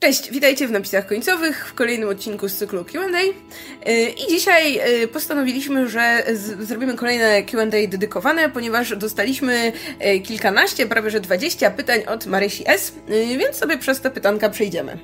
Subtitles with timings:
[0.00, 3.20] Cześć, witajcie w napisach końcowych w kolejnym odcinku z cyklu QA.
[4.16, 6.24] I dzisiaj y, postanowiliśmy, że
[6.60, 9.72] zrobimy kolejne QA dedykowane, ponieważ dostaliśmy
[10.06, 14.50] y, kilkanaście, prawie że dwadzieścia pytań od Marysi S, y, więc sobie przez te pytanka
[14.50, 14.98] przejdziemy.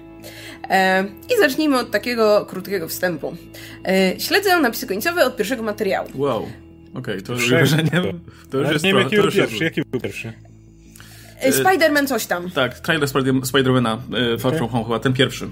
[0.70, 3.36] E, I zacznijmy od takiego krótkiego wstępu.
[3.86, 6.08] E, śledzę napisy końcowe od pierwszego materiału.
[6.14, 6.52] Wow, okej,
[6.94, 8.20] okay, to już wrażeniem.
[8.50, 9.64] To już jest nie wiem, jaki był pierwszy.
[9.64, 10.32] Jaki był pierwszy?
[11.48, 12.50] E, Spider-Man coś tam.
[12.50, 13.96] Tak, trailer Spider-Mana
[14.34, 15.48] e, Far From Home chyba, ten pierwszy.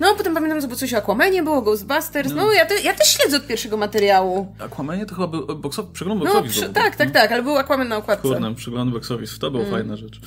[0.00, 2.28] No, potem pamiętam, że było coś o Aquamanie, było Ghostbusters.
[2.30, 4.54] No, no ja, te, ja też śledzę od pierwszego materiału.
[4.58, 6.42] Aquamanie to chyba był box przegląd box no.
[6.42, 8.28] Przy, tak, tak, tak, ale był Aquaman na okładce.
[8.28, 9.74] Kurde, przegląd box office, to była mm.
[9.74, 10.20] fajna rzecz.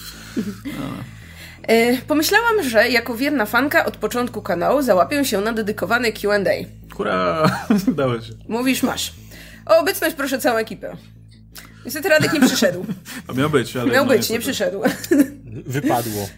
[1.67, 6.39] E, pomyślałam, że jako wierna fanka od początku kanału załapię się na dedykowany Q&A.
[6.95, 7.51] Kura,
[7.91, 8.33] udało się.
[8.47, 9.13] Mówisz, masz.
[9.65, 10.97] O obecność proszę całą ekipę.
[11.85, 12.85] Niestety Radek nie przyszedł.
[13.27, 13.91] A miał być, ale...
[13.91, 14.81] Miał no być, nie przyszedł.
[15.65, 16.29] Wypadło.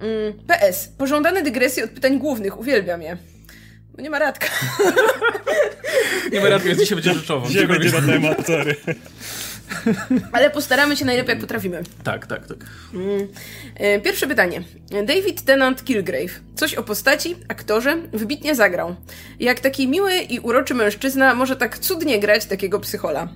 [0.00, 0.88] Mm, PS.
[0.98, 2.58] Pożądane dygresje od pytań głównych.
[2.58, 3.16] Uwielbiam je.
[3.94, 4.46] Bo nie ma Radka.
[6.32, 7.48] nie ma Radka, więc dzisiaj będzie rzeczowo.
[7.48, 8.76] Dzisiaj będzie na temat, sorry.
[10.32, 11.82] Ale postaramy się najlepiej, jak potrafimy.
[12.04, 12.56] Tak, tak, tak.
[12.94, 13.28] Mm.
[13.74, 14.62] E, pierwsze pytanie.
[15.06, 16.40] David Tennant Kilgrave.
[16.54, 18.96] Coś o postaci, aktorze, wybitnie zagrał.
[19.40, 23.28] Jak taki miły i uroczy mężczyzna może tak cudnie grać takiego psychola.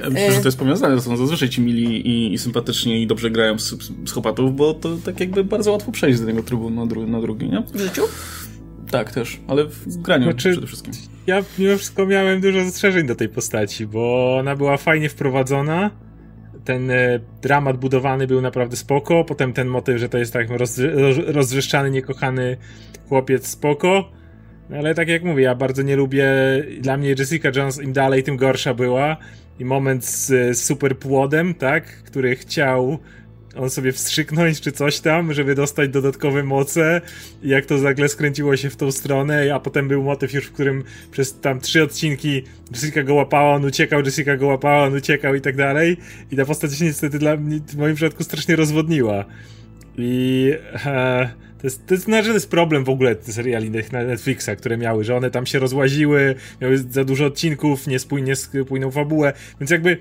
[0.00, 3.30] Ja myślę, że to jest powiązane, są zazwyczaj ci mili i, i sympatyczni i dobrze
[3.30, 3.56] grają
[4.04, 7.48] psychopatów, bo to tak jakby bardzo łatwo przejść z jednego trybu na, dru na drugi,
[7.48, 7.62] nie?
[7.74, 8.02] W życiu?
[8.90, 10.92] Tak, też, ale w graniu znaczy, przede wszystkim.
[11.26, 15.90] Ja mimo wszystko miałem dużo zastrzeżeń do tej postaci, bo ona była fajnie wprowadzona.
[16.64, 19.24] Ten e, dramat budowany był naprawdę spoko.
[19.24, 22.56] Potem ten motyw, że to jest tak roz, roz, rozrzeszczany, niekochany
[23.08, 24.10] chłopiec spoko.
[24.70, 26.26] No, ale tak jak mówię, ja bardzo nie lubię.
[26.80, 29.16] Dla mnie Jessica Jones im dalej, tym gorsza była.
[29.58, 30.26] I moment z,
[30.58, 32.98] z super płodem, tak, który chciał
[33.56, 37.00] on sobie wstrzyknąć czy coś tam, żeby dostać dodatkowe moce.
[37.42, 40.52] I jak to nagle skręciło się w tą stronę, a potem był motyw już, w
[40.52, 45.34] którym przez tam trzy odcinki Jessica go łapała, on uciekał, Jessica go łapała, on uciekał
[45.34, 45.96] i tak dalej.
[46.30, 49.24] I ta postać się niestety dla mnie, w moim przypadku strasznie rozwodniła.
[49.98, 50.52] I
[50.84, 54.76] e, to jest, to jest, znaczy, to jest problem w ogóle tych seriali Netflixa, które
[54.76, 59.98] miały, że one tam się rozłaziły, miały za dużo odcinków, niespójnie spójną fabułę, więc jakby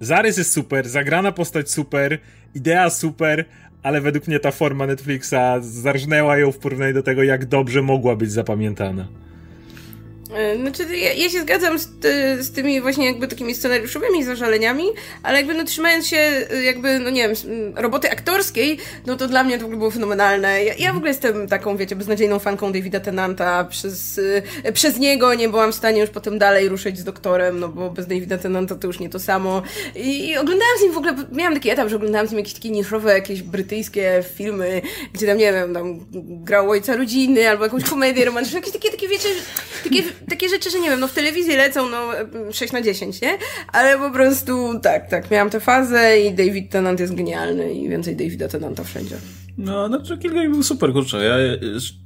[0.00, 2.18] zarys jest super, zagrana postać super,
[2.54, 3.44] idea super,
[3.82, 8.16] ale według mnie ta forma Netflixa zarżnęła ją w porównaniu do tego, jak dobrze mogła
[8.16, 9.08] być zapamiętana.
[10.34, 11.88] E, znaczy, ja, ja się zgadzam z,
[12.40, 14.84] z, tymi właśnie jakby takimi scenariuszowymi zażaleniami,
[15.22, 17.34] ale jakby no trzymając się e, jakby, no nie wiem,
[17.76, 20.64] roboty aktorskiej, no to dla mnie to było fenomenalne.
[20.64, 23.64] Ja, ja w ogóle jestem taką, wiecie, beznadziejną fanką Davida Tennanta.
[23.64, 24.20] Przez,
[24.64, 27.90] e, przez niego nie byłam w stanie już potem dalej ruszyć z doktorem, no bo
[27.90, 29.62] bez Davida Tennanta to już nie to samo.
[29.94, 32.54] I, i oglądałam z nim w ogóle, miałam taki etap, że oglądałam z nim jakieś
[32.54, 36.00] takie niszowe, jakieś brytyjskie filmy, gdzie tam, nie wiem, tam
[36.44, 39.28] grał ojca rodziny, albo jakąś komedię romantyczną, jakieś takie, takie wiecie,
[39.84, 42.08] takie takie rzeczy, że nie wiem, no w telewizji lecą no
[42.52, 43.38] 6 na 10, nie?
[43.72, 48.16] Ale po prostu tak, tak, miałam tę fazę i David Tennant jest genialny i więcej
[48.16, 49.16] Davida Tennanta wszędzie.
[49.58, 51.24] No, znaczy Killgrave był super, kurczę.
[51.24, 51.34] Ja,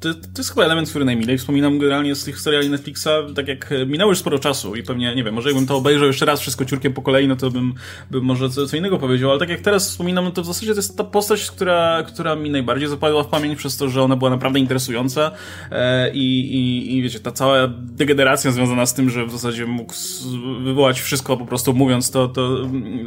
[0.01, 3.75] to, to jest chyba element, który najmilej wspominam generalnie z tych seriali Netflixa, tak jak
[3.87, 6.65] minęło już sporo czasu i pewnie, nie wiem, może jakbym to obejrzał jeszcze raz wszystko
[6.65, 7.75] ciurkiem po kolei, no to bym,
[8.11, 10.73] bym może co, co innego powiedział, ale tak jak teraz wspominam, no to w zasadzie
[10.73, 14.17] to jest ta postać, która, która mi najbardziej zapadła w pamięć przez to, że ona
[14.17, 15.31] była naprawdę interesująca
[15.71, 19.95] e, i, i, i wiecie, ta cała degeneracja związana z tym, że w zasadzie mógł
[20.65, 22.63] wywołać wszystko po prostu mówiąc, to, to,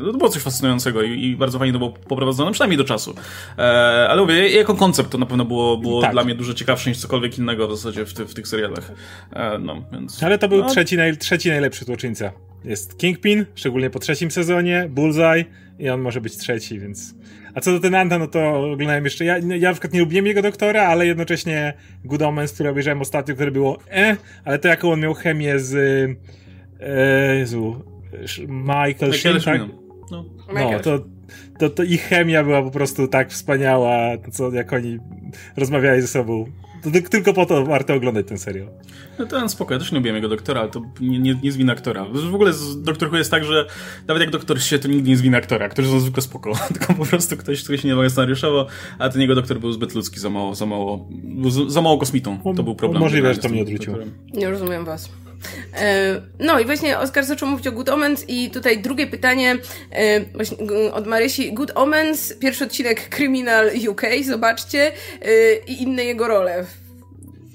[0.06, 3.16] to było coś fascynującego i, i bardzo fajnie to było poprowadzone, przynajmniej do czasu.
[3.58, 3.62] E,
[4.10, 6.12] ale mówię, jako koncept to na pewno było, było tak.
[6.12, 8.92] dla mnie dużo ciekawsze niż cokolwiek innego w zasadzie w, ty, w tych serialach.
[9.34, 10.70] E, no, więc, Ale to był no.
[10.70, 12.32] trzeci, naj, trzeci najlepszy tłoczyńca.
[12.66, 15.46] Jest Kingpin, szczególnie po trzecim sezonie, Bullseye
[15.80, 17.16] i on może być trzeci, więc...
[17.56, 19.26] A co do Tenanta, no to oglądałem jeszcze...
[19.26, 21.74] Ja, ja na przykład nie lubiłem jego doktora, ale jednocześnie
[22.06, 25.74] Good Omens, który obejrzałem ostatnio, które było e, ale to jaką on miał chemię z...
[26.80, 27.92] E, Jezu...
[28.48, 29.62] Michael Sheen, tak?
[30.12, 31.00] No, no to
[31.60, 35.00] to, to ich chemia była po prostu tak wspaniała, to co jak oni
[35.58, 36.46] rozmawiali ze sobą.
[36.84, 38.68] To tylko po to warto oglądać ten serial.
[39.20, 42.06] No to spoko, ja też nie lubiłem jego doktora, ale to nie, nie, nie aktora.
[42.06, 43.68] W ogóle z Doktor Who jest tak, że
[44.08, 45.66] nawet jak doktor się, to nigdy nie z winy aktora.
[45.66, 48.68] Aktorzy są zwykle spoko, tylko po prostu ktoś, ktoś się nie ma scenariuszowo,
[49.00, 51.10] a ten jego doktor był zbyt ludzki, za mało, za mało,
[51.68, 52.40] za mało kosmitą.
[52.56, 53.02] To był problem.
[53.02, 53.98] Możliwe, że to mnie odwróciło.
[54.34, 55.10] Nie rozumiem was.
[55.74, 59.58] E, no i właśnie Oskar zaczął mówić o Good Omens i tutaj drugie pytanie
[59.92, 61.54] e, od Marysi.
[61.54, 64.92] Good Omens, pierwszy odcinek Criminal UK, zobaczcie,
[65.22, 66.66] e, i inne jego role.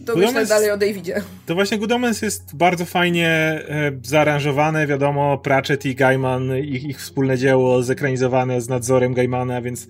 [0.06, 1.22] To myślę Omens, dalej o Davidzie.
[1.46, 3.60] To właśnie Good Omens jest bardzo fajnie
[4.02, 9.88] zaaranżowane, wiadomo, Pratchett i Gaiman, ich, ich wspólne dzieło zekranizowane z nadzorem Gaimana, więc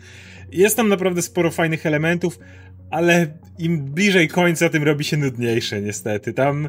[0.52, 2.38] Jest tam naprawdę sporo fajnych elementów,
[2.90, 3.26] ale
[3.58, 6.32] im bliżej końca, tym robi się nudniejsze, niestety.
[6.32, 6.68] Tam.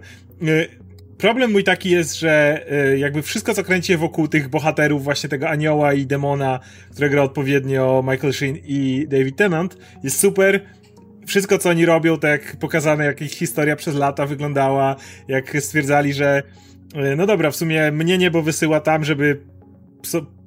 [1.17, 5.29] Problem mój taki jest, że y, jakby wszystko, co kręci się wokół tych bohaterów, właśnie
[5.29, 6.59] tego anioła i demona,
[6.91, 10.61] które gra odpowiednio Michael Sheen i David Tennant, jest super.
[11.27, 14.95] Wszystko, co oni robią, tak jak pokazane, jak ich historia przez lata wyglądała,
[15.27, 16.43] jak stwierdzali, że
[16.95, 19.41] y, no dobra, w sumie mnie niebo wysyła tam, żeby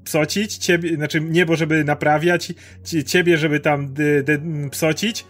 [0.04, 2.52] psocić, ciebie, znaczy niebo, żeby naprawiać,
[3.06, 4.24] ciebie, żeby tam dy,
[4.70, 5.24] psocić,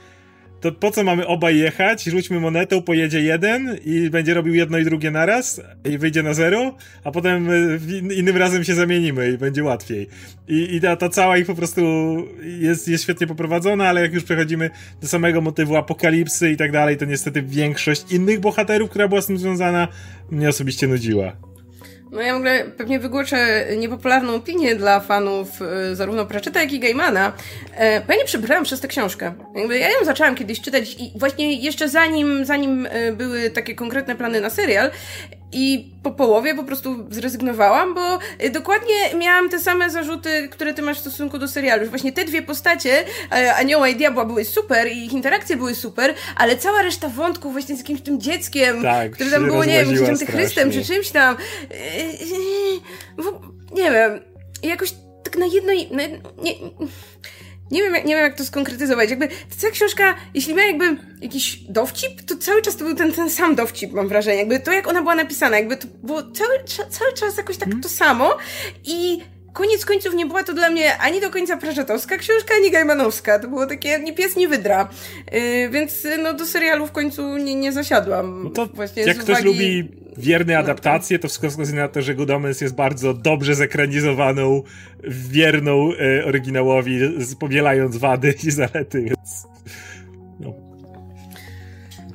[0.60, 2.04] to po co mamy obaj jechać?
[2.04, 6.74] Rzućmy monetę, pojedzie jeden i będzie robił jedno i drugie naraz i wyjdzie na zero,
[7.04, 10.08] a potem e, innym razem się zamienimy i będzie łatwiej.
[10.48, 11.82] I, i ta, ta cała ich po prostu
[12.60, 14.70] jest, jest świetnie poprowadzona, ale jak już przechodzimy
[15.02, 19.26] do samego motywu apokalipsy i tak dalej, to niestety większość innych bohaterów, która była z
[19.26, 19.88] tym związana,
[20.30, 21.49] mnie osobiście nudziła.
[22.12, 25.48] No ja w ogóle pewnie wygłoczę niepopularną opinię dla fanów
[25.92, 27.32] y, zarówno Pratchetta, jak i Gaimana.
[27.76, 29.32] E, ja nie przebrałam przez tę książkę.
[29.54, 34.16] Jakby ja ją zaczęłam kiedyś czytać i właśnie jeszcze zanim, zanim y, były takie konkretne
[34.16, 34.90] plany na serial,
[35.52, 40.82] i po połowie po prostu zrezygnowałam, bo y, dokładnie miałam te same zarzuty, które ty
[40.82, 41.86] masz w stosunku do serialu.
[41.86, 46.14] Właśnie te dwie postacie, e, Anioła i Diabła, były super i ich interakcje były super,
[46.36, 49.96] ale cała reszta wątków właśnie z jakimś tym dzieckiem, tak, które tam było, nie wiem,
[49.96, 51.36] z Antychrystem czy czymś tam.
[51.70, 52.16] E, e,
[53.74, 54.20] nie wiem,
[54.62, 54.94] jakoś
[55.24, 55.72] tak na jedno...
[55.90, 56.02] Na,
[56.42, 56.52] nie,
[57.70, 59.10] nie wiem, jak, nie wiem, jak to skonkretyzować.
[59.10, 63.12] Jakby ta cała książka, jeśli miała jakby jakiś dowcip, to cały czas to był ten,
[63.12, 64.38] ten sam dowcip, mam wrażenie.
[64.38, 67.80] Jakby to, jak ona była napisana, jakby to było cały, cały czas jakoś tak mm.
[67.80, 68.36] to samo
[68.84, 69.20] i
[69.52, 73.38] koniec końców nie była to dla mnie ani do końca Pratchettowska książka, ani Gaimanowska.
[73.38, 74.88] To było takie ni pies, ni wydra.
[75.32, 78.44] Yy, więc no do serialu w końcu nie, nie zasiadłam.
[78.44, 79.46] No to właśnie jak ktoś uwagi...
[79.46, 84.62] lubi wierne adaptacje, to wszystko wskazuje na to, że Good Omens jest bardzo dobrze zekranizowaną,
[85.04, 87.00] wierną e, oryginałowi,
[87.40, 89.46] powielając wady i zalety, więc...
[90.40, 90.54] No.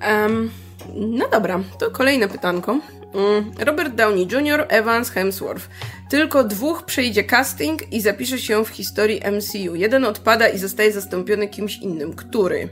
[0.08, 0.52] Um,
[0.96, 2.80] no dobra, to kolejne pytanko.
[3.16, 5.70] Mm, Robert Downey Jr., Evans, Hemsworth.
[6.10, 9.76] Tylko dwóch przejdzie casting i zapisze się w historii MCU.
[9.76, 12.14] Jeden odpada i zostaje zastąpiony kimś innym.
[12.14, 12.70] Który?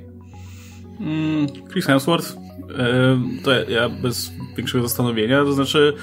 [1.00, 2.36] Mm, Chris Hemsworth.
[2.80, 5.44] E, to ja bez większego zastanowienia.
[5.44, 5.94] To znaczy,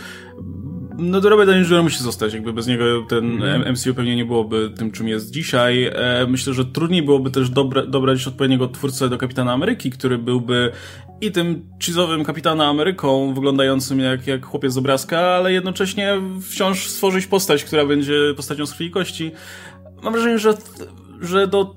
[0.98, 1.82] no do Robert Downey Jr.
[1.82, 3.72] musi zostać, jakby bez niego ten mm.
[3.72, 5.84] MCU pewnie nie byłoby tym, czym jest dzisiaj.
[5.84, 10.72] E, myślę, że trudniej byłoby też dobra, dobrać odpowiedniego twórcę do Kapitana Ameryki, który byłby
[11.20, 17.26] i tym cheese'owym Kapitana Ameryką, wyglądającym jak, jak chłopiec z obrazka, ale jednocześnie wciąż stworzyć
[17.26, 19.32] postać, która będzie postacią z krwi i kości.
[20.02, 20.54] Mam wrażenie, że
[21.20, 21.74] że do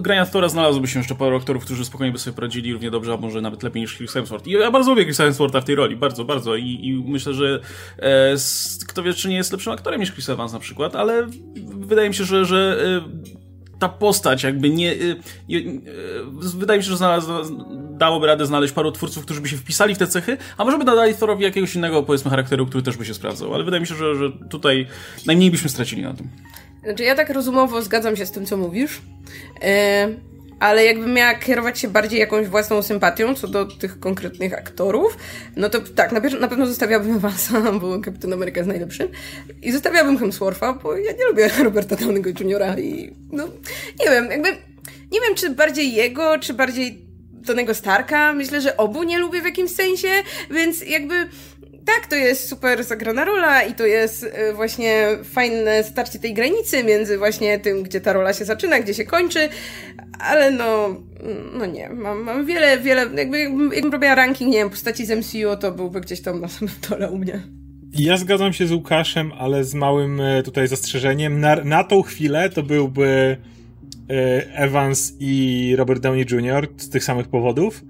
[0.00, 3.16] grania Thora znalazłoby się jeszcze paru aktorów, którzy spokojnie by sobie poradzili równie dobrze, a
[3.16, 4.46] może nawet lepiej niż Chris Hemsworth.
[4.46, 6.56] I ja bardzo lubię Chris Hemswortha w tej roli, bardzo, bardzo.
[6.56, 7.60] I, i myślę, że
[7.98, 8.34] e,
[8.88, 11.26] kto wie, czy nie jest lepszym aktorem niż Chris Evans na przykład, ale
[11.74, 13.43] wydaje mi się, że, że e,
[13.78, 14.92] ta postać jakby nie...
[14.92, 14.96] E, e,
[16.56, 17.32] wydaje mi się, że znalazł,
[17.90, 20.84] dałoby radę znaleźć paru twórców, którzy by się wpisali w te cechy, a może by
[20.84, 23.54] nadali Thorowi jakiegoś innego, powiedzmy, charakteru, który też by się sprawdzał.
[23.54, 24.86] Ale wydaje mi się, że, że tutaj
[25.26, 26.28] najmniej byśmy stracili na tym.
[26.84, 29.00] Znaczy, ja tak rozumowo zgadzam się z tym, co mówisz,
[29.62, 35.18] yy, ale jakbym miała kierować się bardziej jakąś własną sympatią co do tych konkretnych aktorów,
[35.56, 39.10] no to tak, na, na pewno zostawiałabym Evansa, bo Kapitan Ameryka jest najlepszy,
[39.62, 42.78] i zostawiałabym Hemswortha, bo ja nie lubię Roberta Downey'ego Jr.
[42.80, 43.44] i no,
[44.00, 44.48] nie wiem, jakby,
[45.12, 47.04] nie wiem, czy bardziej jego, czy bardziej
[47.46, 48.32] Tonego Starka.
[48.32, 50.08] Myślę, że obu nie lubię w jakimś sensie,
[50.50, 51.28] więc jakby
[51.86, 56.84] tak, to jest super zagrana rola i to jest y, właśnie fajne starcie tej granicy
[56.84, 59.48] między właśnie tym, gdzie ta rola się zaczyna, gdzie się kończy,
[60.18, 60.96] ale no,
[61.58, 63.38] no nie, mam, mam wiele, wiele, jakby,
[63.74, 67.10] jakbym robiła ranking, nie wiem, postaci z MCU, to byłby gdzieś tam na samym dole
[67.10, 67.42] u mnie.
[67.92, 71.40] Ja zgadzam się z Łukaszem, ale z małym e, tutaj zastrzeżeniem.
[71.40, 73.36] Na, na tą chwilę to byłby
[74.10, 76.68] e, Evans i Robert Downey Jr.
[76.76, 77.84] z tych samych powodów.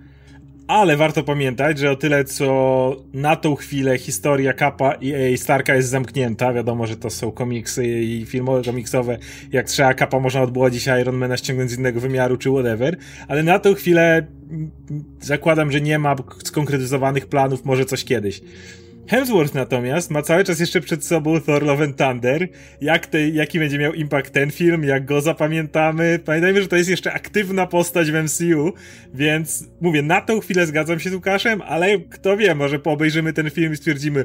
[0.67, 4.95] Ale warto pamiętać, że o tyle co na tą chwilę historia Kappa
[5.33, 9.19] i Starka jest zamknięta, wiadomo, że to są komiksy i filmowe, komiksowe,
[9.53, 12.97] jak trzeba Kappa można odbyła dzisiaj Ironmana ściągnąć z innego wymiaru czy whatever,
[13.29, 14.27] ale na tą chwilę
[15.21, 18.41] zakładam, że nie ma skonkretyzowanych planów, może coś kiedyś.
[19.09, 22.49] Hemsworth natomiast ma cały czas jeszcze przed sobą Thor Love and Thunder.
[22.81, 26.19] Jak te, jaki będzie miał impact ten film, jak go zapamiętamy.
[26.25, 28.73] Pamiętajmy, że to jest jeszcze aktywna postać w MCU,
[29.15, 33.51] więc mówię, na tą chwilę zgadzam się z Łukaszem, ale kto wie, może poobejrzymy ten
[33.51, 34.25] film i stwierdzimy,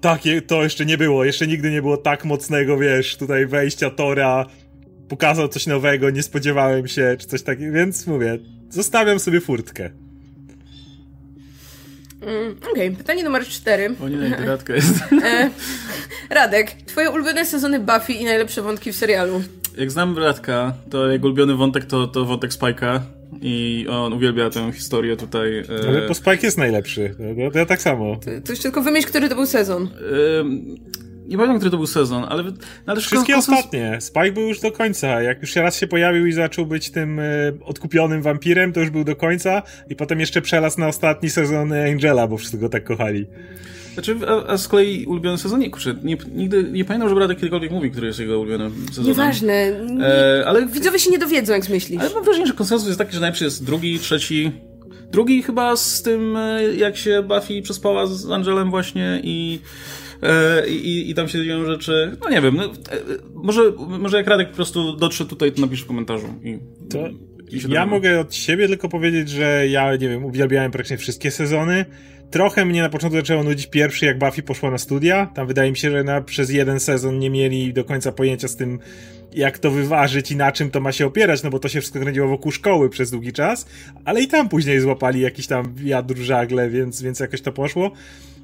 [0.00, 4.46] tak, to jeszcze nie było, jeszcze nigdy nie było tak mocnego, wiesz, tutaj wejścia Tora,
[5.08, 8.38] pokazał coś nowego, nie spodziewałem się, czy coś takiego, więc mówię,
[8.68, 10.07] zostawiam sobie furtkę.
[12.22, 12.96] Mm, Okej, okay.
[12.96, 13.94] pytanie numer cztery.
[14.04, 14.94] O nie, Radka jest.
[15.24, 15.50] E,
[16.30, 19.42] Radek, twoje ulubione sezony Buffy i najlepsze wątki w serialu?
[19.78, 23.00] jak znam Bradka, to jego ulubiony wątek to, to wątek Spike'a
[23.42, 25.58] i on uwielbia tę historię tutaj.
[25.58, 25.88] E...
[25.88, 27.14] Ale po Spike jest najlepszy.
[27.36, 28.16] Ja, ja tak samo.
[28.16, 29.88] To, to już tylko wymyśl, który to był sezon.
[31.28, 31.30] E...
[31.30, 32.42] Nie pamiętam, który to był sezon, ale...
[32.42, 32.52] No,
[32.86, 33.58] ale Wszystkie konsens...
[33.58, 33.98] ostatnie.
[34.00, 35.22] Spike był już do końca.
[35.22, 39.04] Jak już raz się pojawił i zaczął być tym y, odkupionym wampirem, to już był
[39.04, 43.26] do końca i potem jeszcze przelazł na ostatni sezon Angela, bo wszyscy go tak kochali.
[43.94, 45.60] Znaczy, a, a z kolei ulubiony sezon?
[45.60, 49.04] Nie, kurczę, nie, nigdy nie pamiętam, że Radek kiedykolwiek mówi, który jest jego ulubiony sezon.
[49.04, 49.52] Nieważne.
[50.00, 52.00] E, ale widzowie się nie dowiedzą, jak myślisz.
[52.00, 54.52] Ale mam wrażenie, że konsensus jest taki, że najpierw jest drugi, trzeci,
[55.10, 59.97] drugi chyba z tym, e, jak się Buffy przespała z Angelem właśnie i E,
[60.68, 62.16] i, i tam się dzieją rzeczy.
[62.20, 62.70] No nie wiem, no, e,
[63.34, 66.26] może, może jak Radek po prostu dotrze tutaj, to napisz w komentarzu.
[66.44, 66.58] I,
[66.90, 66.98] to
[67.68, 71.84] ja mogę od siebie tylko powiedzieć, że ja, nie wiem, uwielbiałem praktycznie wszystkie sezony.
[72.30, 75.26] Trochę mnie na początku zaczęło nudzić pierwszy, jak Buffy poszła na studia.
[75.34, 78.56] Tam wydaje mi się, że na, przez jeden sezon nie mieli do końca pojęcia z
[78.56, 78.78] tym,
[79.32, 82.00] jak to wyważyć i na czym to ma się opierać, no bo to się wszystko
[82.00, 83.66] kręciło wokół szkoły przez długi czas,
[84.04, 87.92] ale i tam później złapali jakiś tam wiatr żagle, więc, więc jakoś to poszło.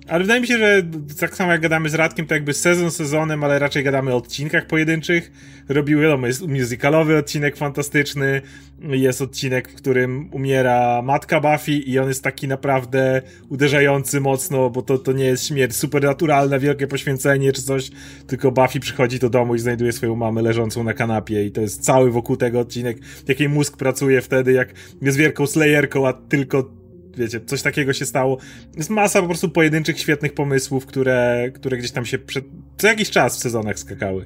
[0.09, 0.83] Ale wydaje mi się, że
[1.21, 4.67] tak samo jak gadamy z Radkiem, to jakby sezon sezonem, ale raczej gadamy o odcinkach
[4.67, 5.33] pojedynczych.
[5.69, 8.43] Robił, wiadomo, jest musicalowy odcinek fantastyczny,
[8.81, 14.83] jest odcinek, w którym umiera matka Buffy i on jest taki naprawdę uderzający mocno, bo
[14.83, 17.91] to, to nie jest śmierć supernaturalna, wielkie poświęcenie czy coś,
[18.27, 21.85] tylko Buffy przychodzi do domu i znajduje swoją mamę leżącą na kanapie i to jest
[21.85, 24.69] cały wokół tego odcinek, jaki mózg pracuje wtedy, jak
[25.03, 26.84] jest wielką slayerką, a tylko
[27.17, 28.39] wiecie, coś takiego się stało.
[28.77, 32.45] Jest masa po prostu pojedynczych, świetnych pomysłów, które, które gdzieś tam się przed,
[32.79, 34.25] co jakiś czas w sezonach skakały.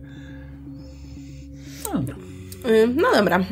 [1.85, 2.17] No dobra.
[2.95, 3.45] No dobra,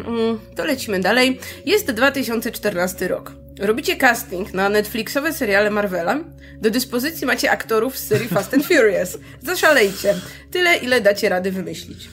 [0.56, 1.38] to lecimy dalej.
[1.66, 3.32] Jest 2014 rok.
[3.58, 6.24] Robicie casting na Netflixowe seriale Marvela.
[6.60, 9.18] Do dyspozycji macie aktorów z serii Fast and Furious.
[9.42, 10.14] Zaszalejcie.
[10.50, 12.08] Tyle, ile dacie rady wymyślić.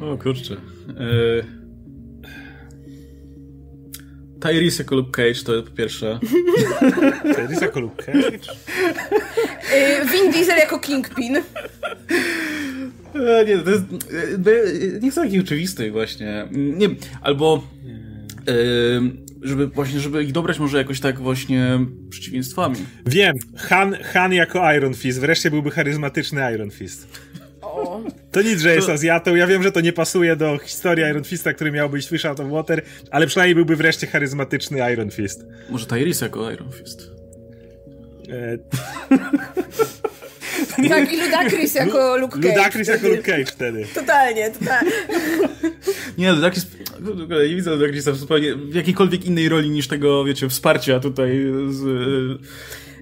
[0.00, 0.56] O kurczę.
[0.88, 1.57] Yy...
[4.40, 6.18] Tyrese jako Luke Cage to po pierwsze.
[7.36, 8.38] Tyrese jako Luke Cage?
[10.12, 11.36] Vin Diesel jako Kingpin.
[13.14, 13.84] E, nie, to jest,
[14.94, 16.48] e, nie są takich oczywistych właśnie.
[16.50, 16.88] Nie,
[17.20, 17.68] albo
[18.48, 18.52] e,
[19.42, 21.78] żeby właśnie, żeby ich dobrać może jakoś tak właśnie
[22.10, 22.76] przeciwieństwami.
[23.06, 27.27] Wiem, Han, Han jako Iron Fist, wreszcie byłby charyzmatyczny Iron Fist.
[28.32, 28.92] To nic, że jest to...
[28.92, 29.34] Azjatą.
[29.34, 32.40] Ja wiem, że to nie pasuje do historii Iron Fista, który miał być Fish Out
[32.40, 35.44] of Water, ale przynajmniej byłby wreszcie charyzmatyczny Iron Fist.
[35.70, 37.10] Może Tyrese jako Iron Fist.
[38.30, 38.58] E...
[40.88, 42.48] Tak, i Ludacris jako Luke Cage.
[42.48, 43.86] Ludacris jako Luke Cage wtedy.
[43.94, 44.90] Totalnie, totalnie.
[46.18, 46.66] Nie, Ludacris...
[47.48, 51.82] Nie widzę Ludacrisa zupełnie w jakiejkolwiek innej roli niż tego, wiecie, wsparcia tutaj z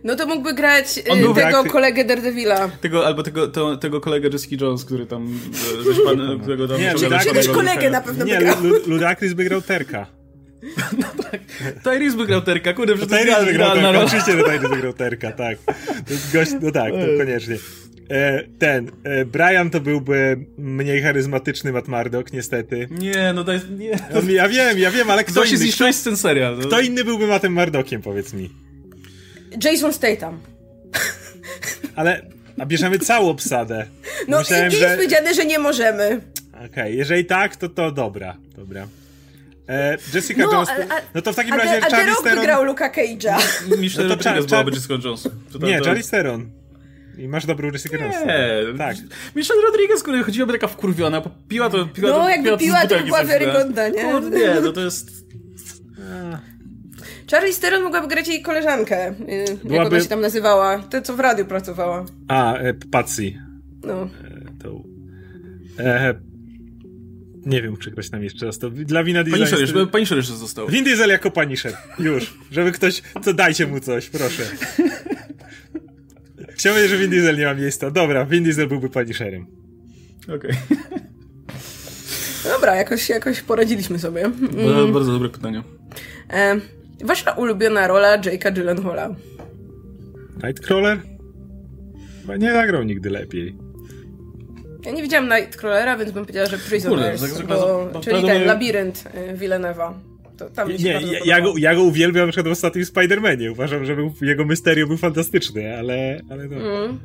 [0.04, 1.02] no to mógłby grać y,
[1.34, 1.72] tego jak...
[1.72, 2.68] kolegę Daredevila.
[2.68, 5.40] Tego, albo tego, to, tego kolegę Jessica Jones, który tam
[5.86, 6.80] zaśpany, e, którego tam...
[6.80, 7.48] Nie, Ludacris...
[7.48, 8.40] kolegę na pewno Nie.
[8.86, 10.06] Ludacris by grał Terka.
[10.98, 11.40] No tak.
[11.84, 14.04] Tyrese by grał Terka, kurde, przecież to jest realna rola.
[14.04, 15.58] Oczywiście, że Tyrese by grał Terka, tak.
[16.06, 17.56] To jest gość, no tak, to koniecznie.
[18.10, 22.88] E, ten, e, Brian to byłby mniej charyzmatyczny Matt Murdock, niestety.
[22.90, 23.98] Nie, no to jest, nie.
[24.14, 25.72] No, ja wiem, ja wiem, ale kto Ktoś inny...
[25.72, 26.58] Ktoś ten serial.
[26.58, 26.66] No.
[26.66, 28.50] Kto inny byłby Mattem Murdockiem, powiedz mi?
[29.64, 30.40] Jason Statham.
[31.96, 32.22] Ale
[32.58, 33.86] a bierzemy całą obsadę.
[34.28, 34.78] No Myślałem, i że...
[34.78, 36.20] jest powiedziane, że nie możemy.
[36.52, 38.86] Okej, okay, jeżeli tak, to to dobra, dobra.
[39.68, 40.68] E, Jessica no, Jones.
[40.68, 40.74] A,
[41.14, 42.40] no to w takim a razie a Charlie Theron...
[42.40, 43.38] wygrał Luka Cage'a.
[43.78, 45.28] Michelle no Rodriguez byłaby Jessica Jones.
[45.52, 45.84] To, nie, to...
[45.84, 46.50] Charlie Theron.
[47.18, 48.16] I masz dobrą Jessica Jones.
[48.26, 48.96] Nie, tak.
[49.36, 51.86] Michelle Rodriguez, która chodziłaby taka wkurwiona, piła to...
[51.86, 54.02] Piła no, to, jakby piła, piła to była wiarygodna, nie?
[54.02, 55.10] Kurde, nie, no to jest...
[57.30, 59.14] Charlie Steron mogłaby grać jej koleżankę.
[59.64, 59.74] Byłaby...
[59.74, 60.78] Jak ona się tam nazywała?
[60.78, 62.04] Tę, co w radiu pracowała.
[62.28, 63.32] A, e, Patsy.
[63.84, 64.02] No.
[64.02, 64.08] E,
[64.62, 64.82] to...
[65.78, 66.14] E,
[67.46, 68.70] nie wiem, czy ktoś tam jeszcze został.
[68.70, 69.38] Dla Wina Diesel.
[69.38, 69.74] Punisher, jest...
[69.74, 70.68] jeszcze, Punisher jeszcze został.
[70.68, 71.72] Vin Diesel jako Punisher.
[71.98, 72.34] Już.
[72.50, 73.02] Żeby ktoś...
[73.24, 74.42] To dajcie mu coś, proszę.
[76.48, 77.90] Chciałbym, że Vin Diesel nie ma miejsca.
[77.90, 79.46] Dobra, Vin Diesel byłby Punisherem.
[80.24, 80.36] Okej.
[80.36, 80.56] Okay.
[82.44, 84.24] Dobra, jakoś, jakoś poradziliśmy sobie.
[84.24, 84.92] Mm.
[84.92, 85.62] Bardzo dobre pytanie.
[86.30, 86.60] E,
[87.04, 89.14] Wasza ulubiona rola Jake'a Gyllenhaala?
[90.42, 90.98] Nightcrawler?
[92.20, 93.56] Chyba nie zagrał nigdy lepiej.
[94.86, 98.44] Ja nie widziałam Nightcrawlera, więc bym powiedziała, że Prisoners, Kurde, tak, bo, bo, czyli ten
[98.44, 99.92] labirynt y, Villeneuve'a.
[100.78, 103.50] nie, ja, ja, go, ja go uwielbiam na przykład w ostatnim Spider-Manie.
[103.50, 106.56] Uważam, że był, jego Mysterio był fantastyczny, ale, ale no.
[106.56, 106.98] Mm.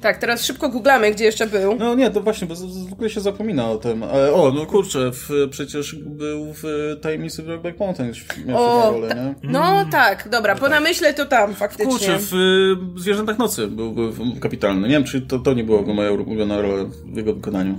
[0.00, 1.76] Tak, teraz szybko googlamy, gdzie jeszcze był.
[1.76, 2.54] No nie, to właśnie, bo
[2.88, 4.02] w ogóle się zapomina o tym.
[4.02, 6.62] Ale, o, no kurczę, w, przecież był w
[7.02, 8.12] Tajemnicy Brokeback Mountain
[8.54, 9.50] o, rolę, nie?
[9.50, 9.90] No mm.
[9.90, 10.74] tak, dobra, no po tak.
[10.74, 11.92] namyśle to tam faktycznie.
[11.92, 14.88] Kurczę, w Zwierzętach Nocy był, był kapitalny.
[14.88, 17.78] Nie wiem, czy to, to nie była moja ulubiona rola w jego wykonaniu.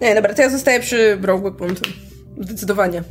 [0.00, 1.94] Nie, dobra, to ja zostaję przy Brokeback Mountain.
[2.40, 3.02] Zdecydowanie.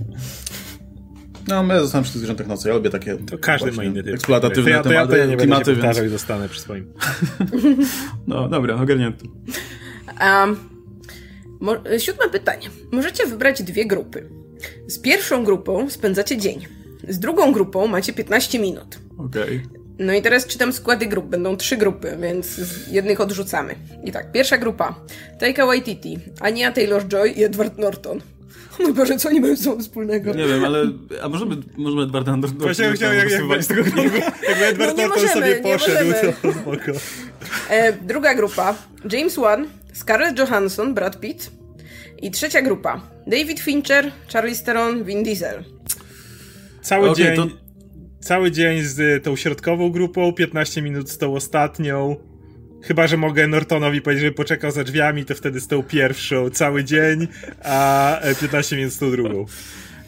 [1.48, 2.70] No, my zostanę przy tych zwierzętach nocy.
[2.70, 4.14] Ja lubię takie To każdy ma inny typ.
[4.14, 6.12] eksploatatywne to ja, to ja, tematy, to ja nie będę klimaty, się więc...
[6.12, 6.94] zostanę przy swoim.
[8.28, 9.26] No, dobra, ogarnięty.
[10.22, 10.58] Um,
[12.00, 12.70] siódme pytanie.
[12.92, 14.30] Możecie wybrać dwie grupy.
[14.88, 16.66] Z pierwszą grupą spędzacie dzień.
[17.10, 19.00] Z drugą grupą macie 15 minut.
[19.18, 19.62] Okej.
[20.00, 21.26] No i teraz czytam składy grup.
[21.26, 23.76] Będą trzy grupy, więc z jednych odrzucamy.
[24.04, 24.96] I tak, pierwsza grupa.
[25.40, 28.22] Taika Waititi, Anya Taylor-Joy i Edward Norton.
[28.80, 30.34] O mój Boże, co oni mają ze sobą wspólnego?
[30.34, 30.92] Nie wiem, ale...
[31.22, 35.04] A możemy, możemy Edwarda Andersona Właśnie chciałem, jak, jak, z tego jakby, jakby Edward No
[35.04, 37.00] nie Norton możemy, sobie poszedł, to spoko.
[37.70, 38.76] E, druga grupa.
[39.12, 41.52] James Wan, Scarlett Johansson, Brad Pitt.
[42.22, 43.02] I trzecia grupa.
[43.28, 45.64] David Fincher, Charlize Theron, Vin Diesel.
[46.82, 47.36] Cały Okej, dzień...
[47.36, 47.68] to-
[48.20, 52.16] Cały dzień z tą środkową grupą, 15 minut z tą ostatnią.
[52.82, 56.84] Chyba, że mogę Nortonowi powiedzieć, że poczekał za drzwiami, to wtedy z tą pierwszą cały
[56.84, 57.28] dzień,
[57.64, 59.46] a e, 15 minut z tą drugą.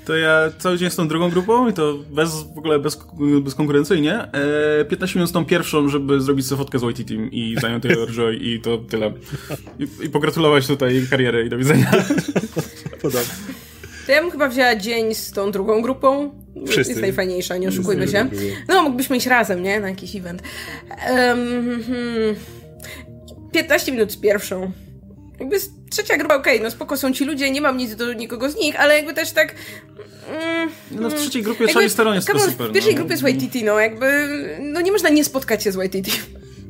[0.05, 2.99] To ja cały dzień z tą drugą grupą i to bez, w ogóle bez,
[3.41, 4.27] bezkonkurencyjnie.
[4.81, 7.83] E, 15 minut z tą pierwszą, żeby zrobić sobie fotkę z Whitey Team i zająć
[7.83, 9.13] Taylor-Joy i to tyle.
[9.79, 11.91] I, I pogratulować tutaj jej kariery i do widzenia.
[13.01, 13.33] Podobnie.
[14.05, 16.31] To ja bym chyba wzięła dzień z tą drugą grupą.
[16.67, 16.91] Wszyscy.
[16.91, 18.29] Jest najfajniejsza, nie oszukujmy się.
[18.67, 19.79] No, mógłbyśmy iść razem, nie?
[19.79, 20.41] Na jakiś event.
[20.89, 22.35] Um, hmm.
[23.51, 24.72] 15 minut z pierwszą.
[25.39, 25.56] Jakby
[25.89, 28.79] trzecia grupa, okej, no spoko są ci ludzie, nie mam nic do nikogo z nich,
[28.79, 29.56] ale jakby też tak...
[30.29, 32.70] Mm, No w trzeciej grupie jakby- Charlize Theron jest on, super.
[32.70, 32.98] W pierwszej no.
[32.98, 34.27] grupie jest Waititi, no jakby...
[34.62, 36.12] No nie można nie spotkać się z Waititi.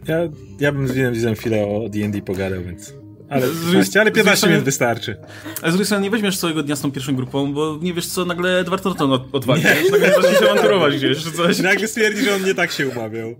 [0.08, 0.18] Ja,
[0.60, 2.94] ja bym z Winem chwilę o D&D pogadał, więc...
[3.30, 5.18] Ale, Z- 15, ale 15 z- minut wystarczy.
[5.62, 8.08] Ale z drugiej strony nie weźmiesz całego dnia z tą pierwszą grupą, bo nie wiesz
[8.08, 9.64] co nagle Edward Norton od- odwali.
[9.92, 11.60] Nagle zacznie się awanturować gdzieś, czy coś.
[11.60, 13.36] Nagle stwierdzi, że on nie tak się umawiał.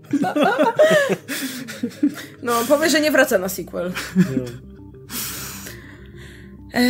[2.42, 3.92] No, powie, że nie wraca na sequel.
[6.74, 6.80] E,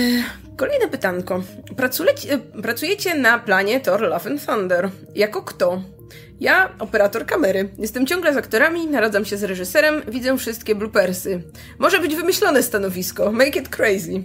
[0.56, 1.42] kolejne pytanko.
[1.76, 4.90] Pracujecie, pracujecie na planie Thor Love and Thunder.
[5.14, 5.82] Jako kto?
[6.40, 7.68] Ja, operator kamery.
[7.78, 11.42] Jestem ciągle z aktorami, naradzam się z reżyserem, widzę wszystkie bloopersy.
[11.78, 13.32] Może być wymyślone stanowisko.
[13.32, 14.22] Make it crazy.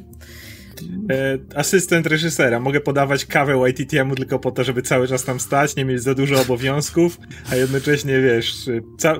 [1.11, 2.59] E, asystent reżysera.
[2.59, 6.13] Mogę podawać kawę YTTM-u tylko po to, żeby cały czas tam stać, nie mieć za
[6.13, 7.17] dużo obowiązków,
[7.51, 8.69] a jednocześnie, wiesz,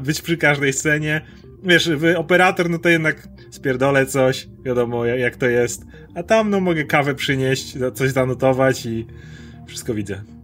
[0.02, 1.22] być przy każdej scenie.
[1.64, 5.82] Wiesz, operator, no to jednak spierdolę coś, wiadomo jak, to jest.
[6.16, 9.08] A tam, no mogę kawę przynieść, coś zanotować i
[9.68, 10.35] wszystko widzę.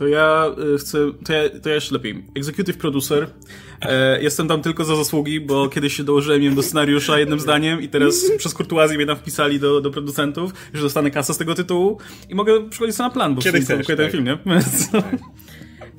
[0.00, 2.24] To ja y, chcę, to ja, to ja jeszcze lepiej.
[2.34, 3.26] Executive producer.
[3.80, 7.88] E, jestem tam tylko za zasługi, bo kiedyś się dołożyłem do scenariusza jednym zdaniem i
[7.88, 11.98] teraz przez kurtuazję mnie tam wpisali do, do producentów, że dostanę kasę z tego tytułu
[12.28, 14.12] i mogę przychodzić sobie na plan, bo Kiedy w sumie chcesz, produkuję ten tak.
[14.12, 14.38] film, nie?
[14.54, 14.88] Więc,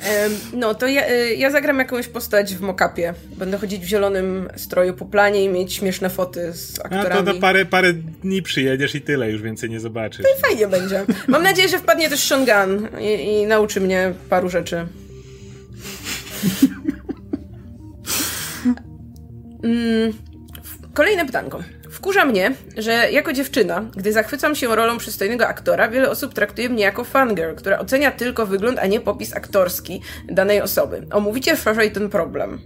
[0.03, 0.57] no.
[0.59, 3.13] No, to ja, y, ja zagram jakąś postać w mokapie.
[3.37, 7.25] Będę chodzić w zielonym stroju po planie i mieć śmieszne foty z A aktorami.
[7.25, 10.25] to na parę, parę dni przyjedziesz i tyle, już więcej nie zobaczysz.
[10.41, 11.05] Fajnie będzie.
[11.27, 14.85] Mam nadzieję, że wpadnie też Sean Gunn i, i nauczy mnie paru rzeczy.
[19.63, 20.13] Mm,
[20.93, 21.63] Kolejne pytanko.
[22.01, 26.83] Wkurza mnie, że jako dziewczyna, gdy zachwycam się rolą przystojnego aktora, wiele osób traktuje mnie
[26.83, 31.07] jako fangirl, która ocenia tylko wygląd, a nie popis aktorski danej osoby.
[31.11, 32.61] Omówicie szerzej ten problem.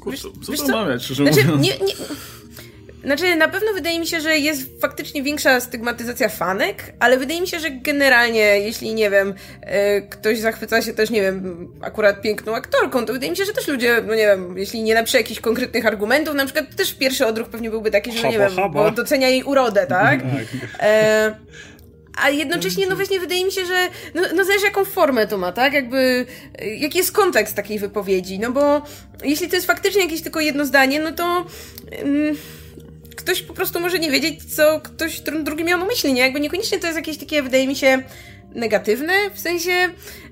[0.00, 1.62] Kurczę, co wiesz to mamy, szczerze Znaczy, mówiąc?
[1.62, 1.94] nie, nie,
[3.04, 7.48] znaczy, na pewno wydaje mi się, że jest faktycznie większa stygmatyzacja fanek, ale wydaje mi
[7.48, 12.54] się, że generalnie, jeśli, nie wiem, e, ktoś zachwyca się też, nie wiem, akurat piękną
[12.54, 15.40] aktorką, to wydaje mi się, że też ludzie, no nie wiem, jeśli nie napisze jakichś
[15.40, 18.90] konkretnych argumentów, na przykład też pierwszy odruch pewnie byłby taki, że, no nie wiem, bo
[18.90, 20.20] docenia jej urodę, tak?
[20.30, 20.80] Tak.
[20.80, 21.34] E,
[22.22, 25.52] a jednocześnie, no właśnie, wydaje mi się, że no, no zależy jaką formę to ma,
[25.52, 25.72] tak?
[25.72, 26.26] Jakby,
[26.58, 28.82] e, jaki jest kontekst takiej wypowiedzi, no bo
[29.24, 31.46] jeśli to jest faktycznie jakieś tylko jedno zdanie, no to
[32.02, 32.36] ym,
[33.16, 36.20] ktoś po prostu może nie wiedzieć, co ktoś dru- drugi miał na myśli, nie?
[36.20, 38.02] Jakby niekoniecznie to jest jakieś takie, wydaje mi się,
[38.54, 39.88] negatywne, w sensie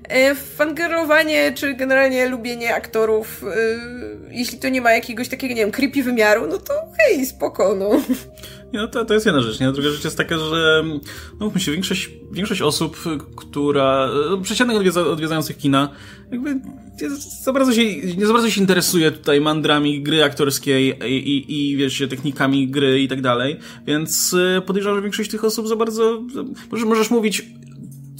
[0.09, 3.55] e, fangerowanie, czy generalnie lubienie aktorów, e,
[4.31, 7.89] jeśli to nie ma jakiegoś takiego, nie wiem, creepy wymiaru, no to hej, spoko, no.
[8.73, 9.67] No to, to jest jedna rzecz, nie?
[9.67, 10.83] A druga rzecz jest taka, że
[11.39, 12.97] no mówmy się, większość, większość osób,
[13.37, 15.89] która, e, przeciętnych odwiedza, odwiedzających kina,
[16.31, 16.55] jakby
[17.01, 17.09] nie
[17.43, 21.77] za bardzo się, nie za bardzo się interesuje tutaj mandrami gry aktorskiej i, i, i
[21.77, 26.21] wiesz, technikami gry i tak dalej, więc e, podejrzewam, że większość tych osób za bardzo,
[26.71, 27.45] możesz, możesz mówić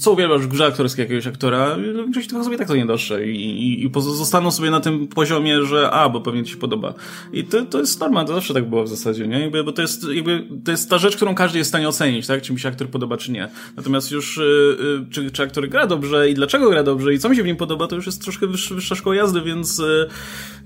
[0.00, 3.26] co uwielbiasz w grze aktorskiej jakiegoś aktora, większość tych osób i tak to nie dostrze
[3.26, 6.94] i, i, i pozostaną sobie na tym poziomie, że a, bo pewnie ci się podoba.
[7.32, 9.40] I to, to jest normalne, to zawsze tak było w zasadzie, nie?
[9.40, 12.26] Jakby, bo to jest, jakby, to jest ta rzecz, którą każdy jest w stanie ocenić,
[12.26, 12.42] tak?
[12.42, 13.48] Czy mi się aktor podoba, czy nie.
[13.76, 17.28] Natomiast już, y, y, czy, czy aktor gra dobrze i dlaczego gra dobrze i co
[17.28, 20.08] mi się w nim podoba, to już jest troszkę wyższa, wyższa szkoła jazdy, więc, y,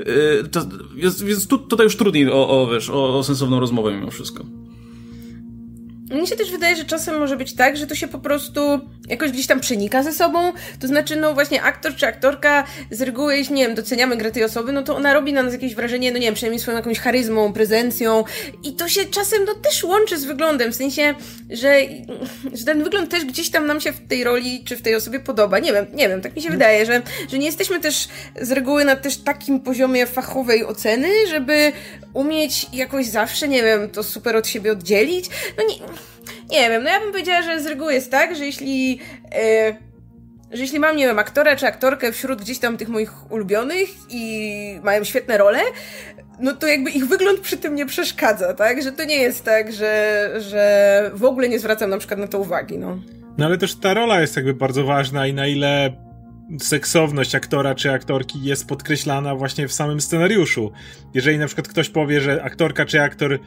[0.01, 0.61] y, to
[0.95, 4.45] jest, więc tu, tutaj już trudniej o, o, wiesz, o, o sensowną rozmowę mimo wszystko.
[6.15, 9.31] Mnie się też wydaje, że czasem może być tak, że to się po prostu jakoś
[9.31, 10.53] gdzieś tam przenika ze sobą.
[10.81, 14.45] To znaczy, no właśnie aktor czy aktorka z reguły, jeśli, nie wiem, doceniamy grę tej
[14.45, 16.99] osoby, no to ona robi na nas jakieś wrażenie, no nie wiem, przynajmniej swoją jakąś
[16.99, 18.25] charyzmą, prezencją
[18.63, 21.15] i to się czasem, no też łączy z wyglądem, w sensie,
[21.51, 21.81] że,
[22.53, 25.21] że ten wygląd też gdzieś tam nam się w tej roli czy w tej osobie
[25.21, 25.59] podoba.
[25.59, 28.09] Nie wiem, nie wiem, tak mi się wydaje, że, że nie jesteśmy też
[28.41, 31.73] z reguły na też takim poziomie fachowej oceny, żeby
[32.15, 35.31] umieć jakoś zawsze, nie wiem, to super od siebie oddzielić.
[35.59, 35.75] No nie,
[36.51, 38.91] nie wiem, no ja bym powiedziała, że z reguły jest tak, że jeśli...
[38.93, 39.95] Yy,
[40.53, 44.81] że jeśli mam, nie wiem, aktora czy aktorkę wśród gdzieś tam tych moich ulubionych i
[44.83, 45.61] mają świetne role,
[46.41, 48.83] no to jakby ich wygląd przy tym nie przeszkadza, tak?
[48.83, 52.39] Że to nie jest tak, że, że w ogóle nie zwracam na przykład na to
[52.39, 52.99] uwagi, no.
[53.39, 55.97] No ale też ta rola jest jakby bardzo ważna i na ile
[56.61, 60.73] seksowność aktora czy aktorki jest podkreślana właśnie w samym scenariuszu.
[61.15, 63.39] Jeżeli na przykład ktoś powie, że aktorka czy aktor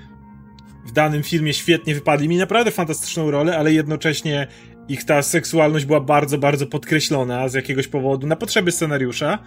[0.87, 4.47] w danym filmie świetnie wypadli, mi naprawdę fantastyczną rolę, ale jednocześnie
[4.87, 9.39] ich ta seksualność była bardzo, bardzo podkreślona z jakiegoś powodu na potrzeby scenariusza,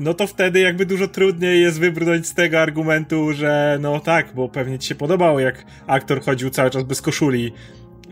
[0.00, 4.48] no to wtedy jakby dużo trudniej jest wybrnąć z tego argumentu, że no tak, bo
[4.48, 7.52] pewnie ci się podobało, jak aktor chodził cały czas bez koszuli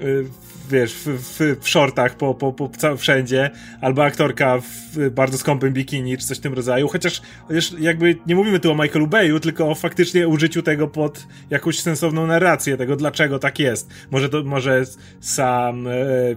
[0.02, 0.24] y,
[0.70, 3.50] wiesz, w, w, w shortach po, po, po wszędzie,
[3.80, 8.34] albo aktorka w bardzo skąpym bikini, czy coś w tym rodzaju, chociaż, chociaż jakby nie
[8.34, 12.96] mówimy tu o Michaelu Bayu, tylko o faktycznie użyciu tego pod jakąś sensowną narrację, tego
[12.96, 13.90] dlaczego tak jest.
[14.10, 14.84] Może to, może
[15.20, 15.90] sam e,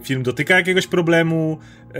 [0.04, 1.58] film dotyka jakiegoś problemu,
[1.96, 2.00] e,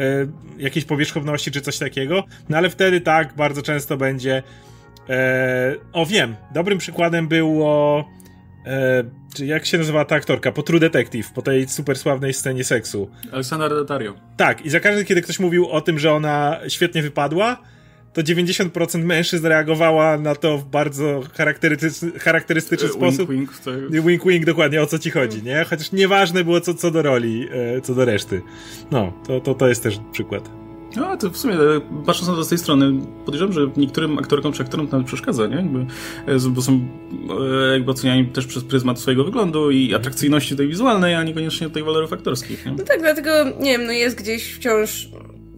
[0.58, 4.44] jakiejś powierzchowności, czy coś takiego, no ale wtedy tak, bardzo często będzie
[5.10, 8.06] e, o wiem, dobrym przykładem było
[8.66, 9.04] e,
[9.38, 10.52] czy jak się nazywa ta aktorka?
[10.52, 13.10] Po True Detective, po tej super sławnej scenie seksu.
[13.32, 14.14] Aleksandra Daddario.
[14.38, 17.58] Tak, i za każdym, kiedy ktoś mówił o tym, że ona świetnie wypadła,
[18.14, 23.32] to 90% mężczyzn reagowała na to w bardzo charakterystyczny, charakterystyczny wink, sposób.
[23.32, 24.04] Wink, tak.
[24.06, 25.66] wink, wink, dokładnie, o co ci chodzi, nie?
[25.70, 27.48] Chociaż nieważne było co, co do roli,
[27.78, 28.42] e, co do reszty.
[28.92, 30.67] No, to, to, to jest też przykład.
[30.96, 34.54] No, to w sumie, e, patrząc na to z tej strony, podejrzewam, że niektórym aktorkom
[34.54, 35.56] czy aktorom to przeszkadza, nie?
[35.56, 35.80] Jakby,
[36.28, 41.16] e, bo są e, jakby oceniani też przez pryzmat swojego wyglądu i atrakcyjności tej wizualnej,
[41.16, 42.66] a niekoniecznie tej walorów aktorskich.
[42.66, 42.72] Nie?
[42.72, 45.10] No tak, dlatego, nie wiem, no jest gdzieś wciąż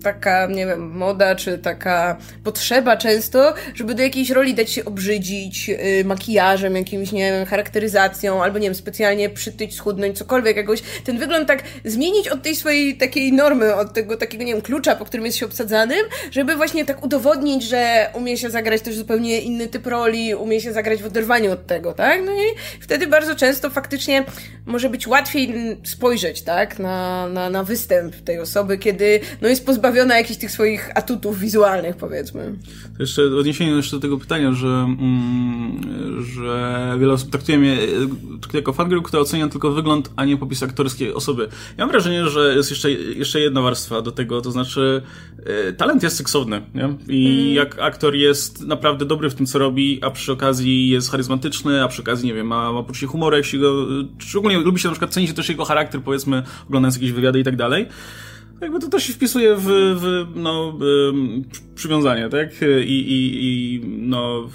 [0.03, 5.67] taka, nie wiem, moda, czy taka potrzeba często, żeby do jakiejś roli dać się obrzydzić
[5.67, 11.17] yy, makijażem, jakimś, nie wiem, charakteryzacją, albo, nie wiem, specjalnie przytyć, schudnąć, cokolwiek, jakoś ten
[11.17, 15.05] wygląd tak zmienić od tej swojej takiej normy, od tego takiego, nie wiem, klucza, po
[15.05, 19.67] którym jest się obsadzanym, żeby właśnie tak udowodnić, że umie się zagrać też zupełnie inny
[19.67, 22.21] typ roli, umie się zagrać w oderwaniu od tego, tak?
[22.25, 22.45] No i
[22.81, 24.25] wtedy bardzo często faktycznie
[24.65, 29.88] może być łatwiej spojrzeć, tak, na, na, na występ tej osoby, kiedy, no jest pozbawiony
[29.89, 32.53] pozbawiona jakichś tych swoich atutów wizualnych, powiedzmy.
[32.97, 35.81] To jeszcze odniesienie jeszcze do tego pytania, że, mm,
[36.23, 40.63] że wiele osób traktuje mnie e, jako fangirl, która ocenia tylko wygląd, a nie popis
[40.63, 41.47] aktorskiej osoby.
[41.77, 45.01] Ja mam wrażenie, że jest jeszcze, jeszcze jedna warstwa do tego, to znaczy
[45.45, 46.95] e, talent jest seksowny, nie?
[47.07, 47.53] I mm.
[47.53, 51.87] jak aktor jest naprawdę dobry w tym, co robi, a przy okazji jest charyzmatyczny, a
[51.87, 53.87] przy okazji, nie wiem, ma, ma poczucie humoru, jak się go,
[54.19, 57.43] szczególnie lubi się na przykład, ceni się też jego charakter, powiedzmy, oglądając jakieś wywiady i
[57.43, 57.87] tak dalej,
[58.61, 59.65] jakby to, to się wpisuje w,
[59.99, 60.77] w no,
[61.75, 62.49] przywiązanie, tak?
[62.85, 64.49] I, i, i no,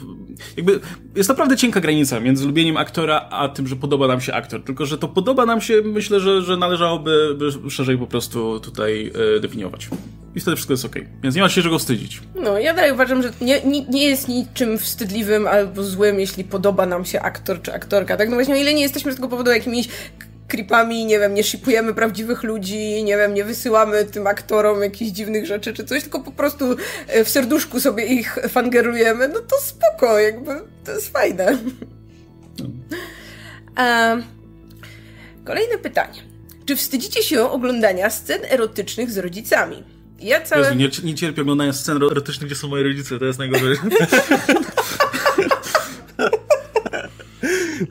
[0.57, 0.81] jakby
[1.17, 4.65] jest naprawdę cienka granica między lubieniem aktora, a tym, że podoba nam się aktor.
[4.65, 7.39] Tylko, że to podoba nam się, myślę, że, że należałoby
[7.69, 9.89] szerzej po prostu tutaj e, definiować.
[10.35, 10.95] I wtedy wszystko jest ok.
[11.23, 12.21] Więc nie ma się czego wstydzić.
[12.43, 16.87] No, ja dalej uważam, że nie, nie, nie jest niczym wstydliwym albo złym, jeśli podoba
[16.87, 18.17] nam się aktor czy aktorka.
[18.17, 19.89] Tak, no właśnie, o ile nie jesteśmy z tego powodu jakimiś
[20.49, 25.47] creepami, nie wiem, nie shipujemy prawdziwych ludzi, nie wiem, nie wysyłamy tym aktorom jakichś dziwnych
[25.47, 26.77] rzeczy czy coś, tylko po prostu
[27.07, 30.51] e, w serduszku sobie ich fangerujemy, no to spoko, jakby
[30.85, 31.59] to jest fajne.
[33.77, 34.17] A,
[35.45, 36.23] kolejne pytanie.
[36.67, 39.85] Czy wstydzicie się oglądania scen erotycznych z rodzicami?
[40.21, 40.63] Ja całe...
[40.63, 43.77] Jezu, nie, nie cierpię oglądania scen erotycznych, gdzie są moi rodzice, to jest najgorzej.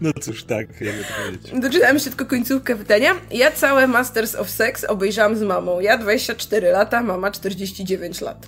[0.03, 1.61] No cóż, tak, jakby to powiedzieć.
[1.61, 3.11] Doczytałem się tylko końcówkę pytania.
[3.31, 5.79] Ja całe Masters of Sex obejrzałam z mamą.
[5.79, 8.47] Ja 24 lata, mama 49 lat.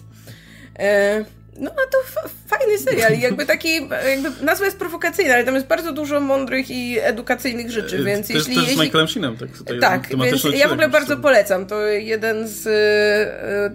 [0.80, 1.26] E
[1.60, 3.74] no a to fajny serial jakby taki,
[4.08, 8.28] jakby nazwa jest prowokacyjna, ale tam jest bardzo dużo mądrych i edukacyjnych rzeczy, e, więc
[8.28, 8.56] to jeśli...
[8.56, 8.84] To jest jeśli...
[8.84, 9.50] z Michaelem Sheenem, tak?
[9.82, 11.66] Tak, więc ja w ogóle bardzo polecam.
[11.66, 12.68] To jeden z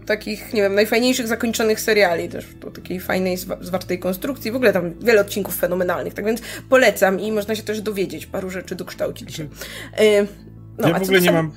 [0.02, 4.52] y, takich, nie wiem, najfajniejszych zakończonych seriali też, po takiej fajnej, zwartej konstrukcji.
[4.52, 8.50] W ogóle tam wiele odcinków fenomenalnych, tak więc polecam i można się też dowiedzieć, paru
[8.50, 9.42] rzeczy dokształcić się.
[9.42, 9.48] Y,
[10.78, 11.52] no, ja w ogóle nie mam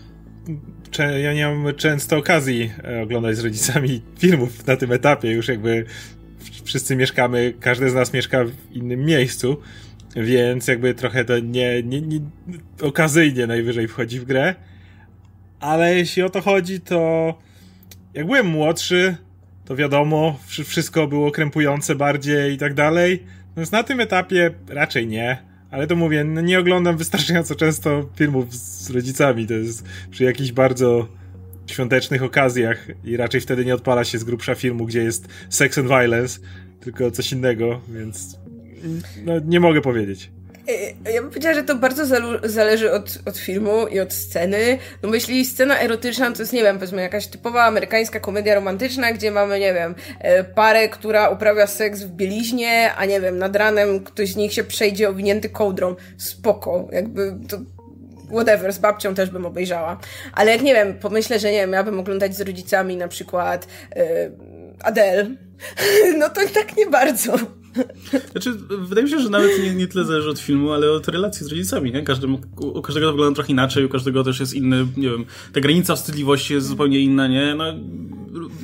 [1.00, 5.32] ja nie mam często okazji e, oglądać z rodzicami filmów na tym etapie.
[5.32, 5.86] Już jakby
[6.64, 9.58] wszyscy mieszkamy, każdy z nas mieszka w innym miejscu.
[10.16, 12.20] więc jakby trochę to nie, nie, nie
[12.82, 14.56] okazyjnie najwyżej wchodzi w grę.
[15.60, 17.34] Ale jeśli o to chodzi, to
[18.14, 19.16] jak byłem młodszy,
[19.66, 23.24] to wiadomo, wszystko było krępujące bardziej i tak dalej.
[23.58, 25.53] Więc na tym etapie raczej nie.
[25.74, 29.48] Ale to mówię, no nie oglądam wystarczająco często filmów z rodzicami.
[29.48, 31.08] To jest przy jakichś bardzo
[31.68, 35.88] świątecznych okazjach i raczej wtedy nie odpala się z grubsza filmu, gdzie jest sex and
[35.88, 36.40] violence,
[36.80, 38.40] tylko coś innego, więc
[39.26, 40.32] no, nie mogę powiedzieć.
[40.68, 42.06] E, ja bym powiedziała, że to bardzo
[42.44, 44.78] zależy od, od filmu i od sceny.
[45.04, 49.12] No bo jeśli scena erotyczna to jest, nie wiem, powiedzmy jakaś typowa amerykańska komedia romantyczna,
[49.12, 53.56] gdzie mamy, nie wiem, e, parę, która uprawia seks w bieliźnie, a nie wiem, nad
[53.56, 55.96] ranem ktoś z nich się przejdzie owinięty kołdrą.
[56.18, 56.88] Spoko.
[56.92, 57.58] Jakby to
[58.34, 60.00] whatever, z babcią też bym obejrzała.
[60.34, 63.68] Ale jak nie wiem, pomyślę, że nie wiem, ja bym oglądać z rodzicami na przykład
[63.96, 64.04] yy,
[64.84, 65.30] Adele,
[66.20, 67.34] no to tak nie bardzo.
[68.32, 71.46] Znaczy, wydaje mi się, że nawet nie, nie tyle zależy od filmu, ale od relacji
[71.46, 72.02] z rodzicami, nie?
[72.02, 75.62] Każdy, u, każdego to wygląda trochę inaczej, u każdego też jest inny, nie wiem, ta
[75.62, 77.56] granica wstydliwości jest zupełnie inna, nie?
[77.56, 77.66] No,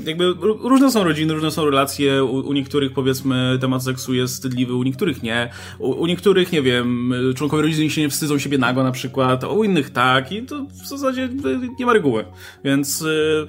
[0.06, 4.74] jakby różne są rodziny, różne są relacje, u, u niektórych powiedzmy temat seksu jest wstydliwy,
[4.74, 8.84] u niektórych nie, u, u, niektórych, nie wiem, członkowie rodziny się nie wstydzą siebie nago
[8.84, 11.30] na przykład, a u innych tak i to w zasadzie
[11.80, 12.26] nie ma reguły,
[12.64, 13.02] więc...
[13.02, 13.48] Yy,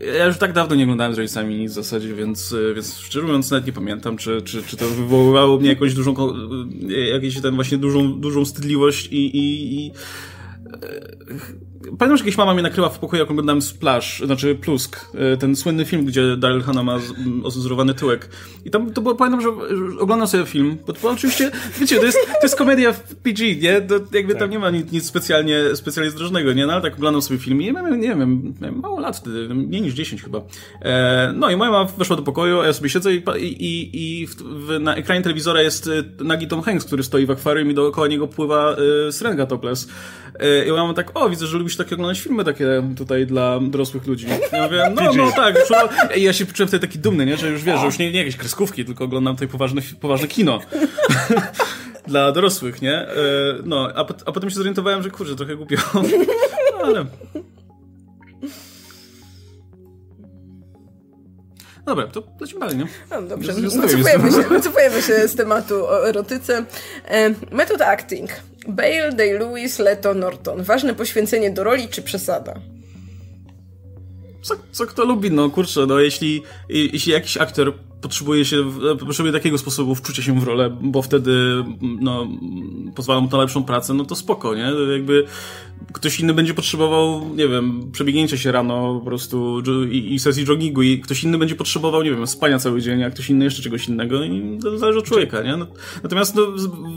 [0.00, 3.26] ja już tak dawno nie oglądałem z rodzicami nic w zasadzie, więc, e, więc szczerze
[3.26, 6.14] mówiąc nawet nie pamiętam, czy, czy, czy to wywoływało mnie jakąś dużą,
[6.90, 12.54] e, jakąś ten właśnie dużą, dużą wstydliwość i, i, i e, Pamiętam, że kiedyś mama
[12.54, 16.62] mnie nakryła w pokoju, jak oglądałem Splash, znaczy Plusk, e, ten słynny film, gdzie Daryl
[16.62, 16.98] Hannah ma
[17.42, 18.28] ozurowany tyłek.
[18.64, 19.48] I tam to było, pamiętam, że
[20.00, 23.56] oglądam sobie film, bo to było oczywiście, wiecie, to jest, to jest komedia w PG,
[23.56, 23.80] nie?
[23.80, 24.38] To jakby tak.
[24.38, 26.66] tam nie ma nic, nic, specjalnie, specjalnie zdrożnego, nie?
[26.66, 29.82] No ale tak oglądam sobie film i nie wiem, nie wiem, mało lat wtedy, mniej
[29.82, 30.40] niż 10 chyba.
[30.82, 34.26] E, no i moja mama weszła do pokoju, a ja sobie siedzę i, i, i
[34.26, 37.74] w, w, na ekranie telewizora jest e, nagi Tom Hanks, który stoi w akwarium i
[37.74, 38.76] dookoła niego pływa
[39.08, 39.88] y, syrenga topless.
[40.42, 44.06] Y, I ja tak, o, widzę, że lubisz takie oglądać filmy takie tutaj dla dorosłych
[44.06, 44.26] ludzi.
[44.52, 45.54] Ja mówię, no, no tak.
[46.16, 47.36] I ja się poczułem wtedy taki dumny, nie?
[47.36, 50.60] że już wiesz, że już nie, nie jakieś kreskówki, tylko oglądam tutaj poważne, poważne kino.
[52.06, 52.94] dla dorosłych, nie?
[52.94, 53.08] E,
[53.64, 55.76] no, a, a potem się zorientowałem, że kurczę, trochę głupio.
[56.80, 57.06] No, ale...
[61.86, 62.86] Dobra, to lecimy dalej, nie?
[63.10, 66.64] No, dobrze, wycofujemy się, wycofujemy się z tematu o erotyce.
[67.08, 68.30] E, method acting.
[68.68, 70.62] Bale, Day-Lewis, Leto, Norton.
[70.62, 72.54] Ważne poświęcenie do roli czy przesada?
[74.42, 78.64] Co, co kto lubi, no kurczę, no jeśli, jeśli jakiś aktor potrzebuje się,
[79.00, 81.64] potrzebuje takiego sposobu wczucia się w rolę, bo wtedy,
[82.00, 82.28] no,
[82.94, 84.72] pozwala mu to na lepszą pracę, no to spoko, nie?
[84.92, 85.24] Jakby
[85.92, 90.82] ktoś inny będzie potrzebował, nie wiem, przebiegnięcia się rano po prostu i, i sesji joggingu
[90.82, 93.88] i ktoś inny będzie potrzebował, nie wiem, spania cały dzień, a ktoś inny jeszcze czegoś
[93.88, 95.56] innego i to zależy od człowieka, nie?
[95.56, 95.66] No,
[96.02, 96.42] natomiast no,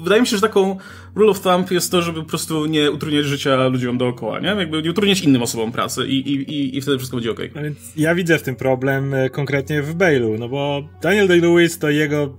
[0.04, 0.78] wydaje mi się, że taką
[1.16, 4.48] rule of thumb jest to, żeby po prostu nie utrudniać życia ludziom dookoła, nie?
[4.48, 7.50] Jakby nie utrudniać innym osobom pracy i, i, i, i wtedy wszystko będzie okej.
[7.50, 7.76] Okay.
[7.98, 12.36] Ja widzę w tym problem e, konkretnie w Bale'u, no bo Daniel Day-Lewis to jego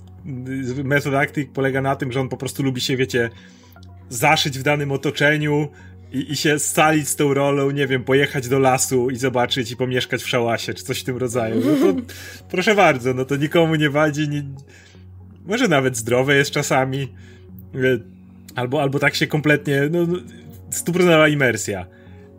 [0.84, 3.30] method acting polega na tym, że on po prostu lubi się, wiecie,
[4.08, 5.68] zaszyć w danym otoczeniu,
[6.14, 9.76] i, i się scalić z tą rolą, nie wiem, pojechać do lasu i zobaczyć i
[9.76, 11.62] pomieszkać w szałasie, czy coś w tym rodzaju.
[11.64, 12.00] No to
[12.54, 14.42] proszę bardzo, no to nikomu nie wadzi, nie,
[15.46, 17.02] może nawet zdrowe jest czasami,
[17.74, 17.78] e,
[18.54, 20.18] albo, albo tak się kompletnie, no, no
[20.70, 21.86] stuprocentowa imersja.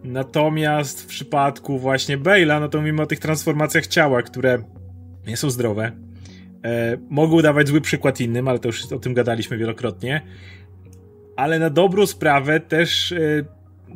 [0.04, 4.63] Natomiast w przypadku właśnie Bale'a, no to mimo o tych transformacjach ciała, które
[5.28, 5.91] nie są zdrowe,
[6.65, 10.21] e, mogą dawać zły przykład innym, ale to już o tym gadaliśmy wielokrotnie.
[11.36, 13.45] Ale na dobrą sprawę też e,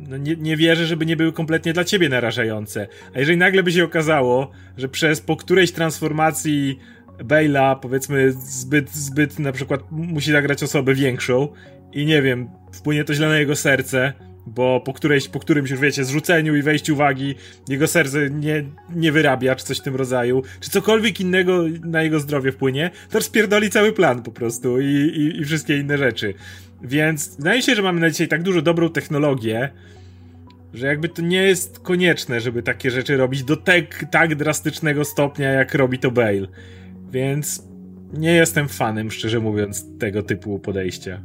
[0.08, 2.88] no nie, nie wierzę, żeby nie były kompletnie dla ciebie narażające.
[3.14, 6.78] A jeżeli nagle by się okazało, że przez po którejś transformacji
[7.18, 11.48] Bale'a, powiedzmy, zbyt, zbyt na przykład musi zagrać osobę większą
[11.92, 14.12] i nie wiem, wpłynie to źle na jego serce,
[14.46, 17.34] bo po, którejś, po którymś już wiecie, zrzuceniu i wejściu uwagi
[17.68, 22.20] jego serce nie, nie wyrabia, czy coś w tym rodzaju, czy cokolwiek innego na jego
[22.20, 26.34] zdrowie wpłynie, to rozpierdoli cały plan po prostu i, i, i wszystkie inne rzeczy.
[26.82, 29.70] Więc wydaje się, że mamy na dzisiaj tak dużo dobrą technologię,
[30.74, 35.50] że jakby to nie jest konieczne, żeby takie rzeczy robić do tak, tak drastycznego stopnia,
[35.50, 36.46] jak robi to Bale.
[37.10, 37.68] Więc
[38.12, 41.22] nie jestem fanem, szczerze mówiąc, tego typu podejścia.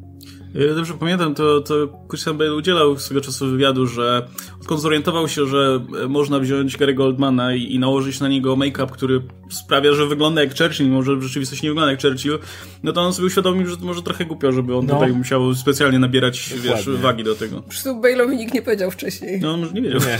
[0.55, 1.73] Dobrze pamiętam, to, to
[2.09, 4.27] Christian Bale udzielał swego czasu wywiadu, że
[4.61, 9.21] odkąd zorientował się, że można wziąć Gary Goldmana i, i nałożyć na niego make-up, który
[9.49, 12.39] sprawia, że wygląda jak Churchill, mimo że w rzeczywistości nie wygląda jak Churchill,
[12.83, 14.93] no to on sobie uświadomił, że to może trochę głupio, żeby on no.
[14.93, 17.55] tutaj musiał specjalnie nabierać wiesz, wagi do tego.
[17.61, 19.39] Po prostu Bale'owi nikt nie powiedział wcześniej.
[19.41, 19.99] No, może nie wiedział.
[19.99, 20.17] Nie.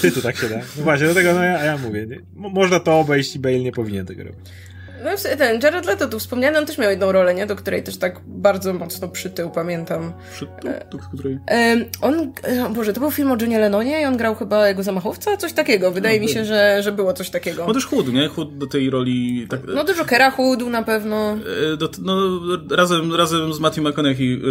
[0.00, 0.58] Ty tu tak się da.
[0.76, 2.20] No właśnie, dlatego no ja, ja mówię, nie?
[2.34, 4.40] można to obejść i Bale nie powinien tego robić.
[5.04, 7.46] No ten Jared Leto tu wspomniany, on też miał jedną rolę, nie?
[7.46, 10.12] Do której też tak bardzo mocno przytył, pamiętam.
[10.32, 10.70] Przytył?
[10.92, 11.38] Do której?
[12.00, 15.36] on, e, Boże, to był film o Johnie Lennonie i on grał chyba jego zamachowca?
[15.36, 15.90] Coś takiego.
[15.90, 17.64] Wydaje no, mi się, że, że było coś takiego.
[17.66, 18.28] No też chudł, nie?
[18.28, 19.46] Chudł do tej roli...
[19.50, 19.60] Tak...
[19.74, 21.36] No do Jokera chudł na pewno.
[21.72, 22.16] E, do, no,
[22.70, 24.42] razem, razem z Matthew McConaughey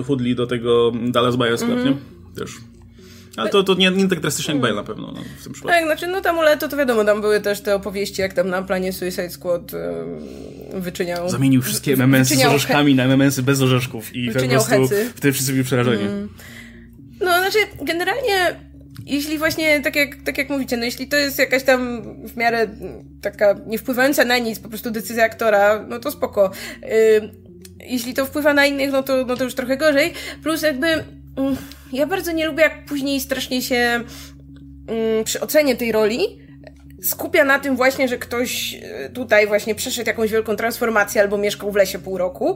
[0.00, 1.90] y, chudli do tego Dallas Buyers Club, mm -hmm.
[1.90, 2.40] nie?
[2.40, 2.50] Też.
[3.36, 5.68] Ale to, to nie, nie tak drastycznie jak Bale na pewno no, w tym przypadku.
[5.68, 8.62] Tak, znaczy no tam Leto to wiadomo, tam były też te opowieści, jak tam na
[8.62, 11.28] planie Suicide Squad yy, wyczyniał...
[11.28, 15.12] Zamienił wszystkie MMS z orzeszkami na MMS bez orzeszków i po prostu hecy.
[15.14, 16.02] wtedy wszyscy byli przerażeni.
[16.02, 16.28] Mm.
[17.20, 18.56] No, znaczy generalnie
[19.06, 22.66] jeśli właśnie, tak jak, tak jak mówicie, no jeśli to jest jakaś tam w miarę
[23.22, 26.50] taka nie wpływająca na nic po prostu decyzja aktora, no to spoko.
[26.82, 27.30] Yy,
[27.86, 30.12] jeśli to wpływa na innych, no to, no to już trochę gorzej.
[30.42, 31.04] Plus jakby
[31.92, 36.38] ja bardzo nie lubię, jak później strasznie się mm, przy ocenie tej roli
[37.02, 41.72] skupia na tym właśnie, że ktoś e, tutaj właśnie przeszedł jakąś wielką transformację albo mieszkał
[41.72, 42.54] w lesie pół roku.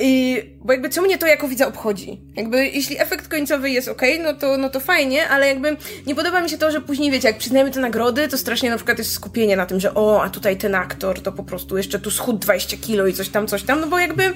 [0.00, 2.20] I, bo jakby co mnie to jako widza obchodzi?
[2.36, 6.40] Jakby jeśli efekt końcowy jest ok, no to, no to fajnie, ale jakby nie podoba
[6.40, 9.12] mi się to, że później wiecie, jak przyznajemy te nagrody, to strasznie na przykład jest
[9.12, 12.38] skupienie na tym, że o, a tutaj ten aktor to po prostu jeszcze tu schudł
[12.38, 14.32] 20 kilo i coś tam, coś tam, no bo jakby e,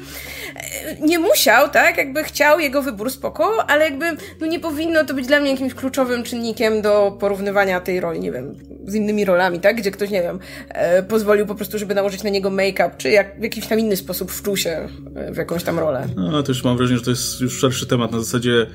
[1.00, 1.96] nie musiał, tak?
[1.96, 4.04] Jakby chciał jego wybór spoko, ale jakby
[4.40, 8.32] no nie powinno to być dla mnie jakimś kluczowym czynnikiem do porównywania tej roli, nie
[8.32, 8.54] wiem,
[8.86, 9.76] z innymi rolami rolami, tak?
[9.76, 13.40] Gdzie ktoś, nie wiem, e, pozwolił po prostu, żeby nałożyć na niego make-up, czy jak,
[13.40, 16.06] w jakiś tam inny sposób wczuł się e, w jakąś tam rolę.
[16.16, 18.66] No, już mam wrażenie, że to jest już szerszy temat, na zasadzie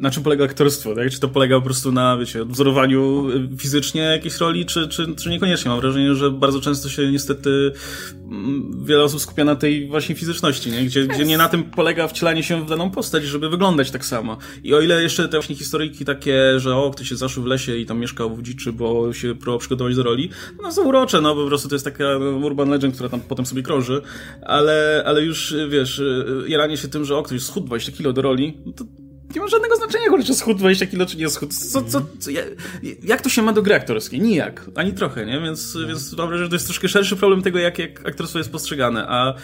[0.00, 1.10] na czym polega aktorstwo, tak?
[1.10, 5.30] Czy to polega po prostu na, wiecie, wzorowaniu y, fizycznie jakiejś roli, czy, czy, czy
[5.30, 5.70] niekoniecznie?
[5.70, 7.72] Mam wrażenie, że bardzo często się niestety
[8.14, 10.84] mm, wiele osób skupia na tej właśnie fizyczności, nie?
[10.84, 14.36] Gdzie, gdzie nie na tym polega wcielanie się w daną postać, żeby wyglądać tak samo.
[14.64, 17.76] I o ile jeszcze te właśnie historyjki takie, że o, ktoś się zaszył w lesie
[17.76, 20.30] i tam mieszkał w dziczy, bo się próbował przygotować do roli,
[20.62, 22.04] no są urocze, no po prostu to jest taka
[22.42, 24.02] urban legend, która tam potem sobie krąży,
[24.42, 26.02] ale, ale już, wiesz,
[26.46, 28.84] jaranie się tym, że o, ktoś schudł 20 kilo do roli, no to
[29.34, 31.54] nie ma żadnego znaczenia, kurczę, czy schudł 20 kilo, czy nie schudł.
[31.72, 32.30] Co, co, co,
[33.02, 34.20] jak to się ma do gry aktorskiej?
[34.20, 34.64] Nijak.
[34.74, 35.40] Ani trochę, nie?
[35.40, 38.52] Więc, więc mam wrażenie, że to jest troszkę szerszy problem tego, jak, jak aktorstwo jest
[38.52, 39.06] postrzegane.
[39.08, 39.34] A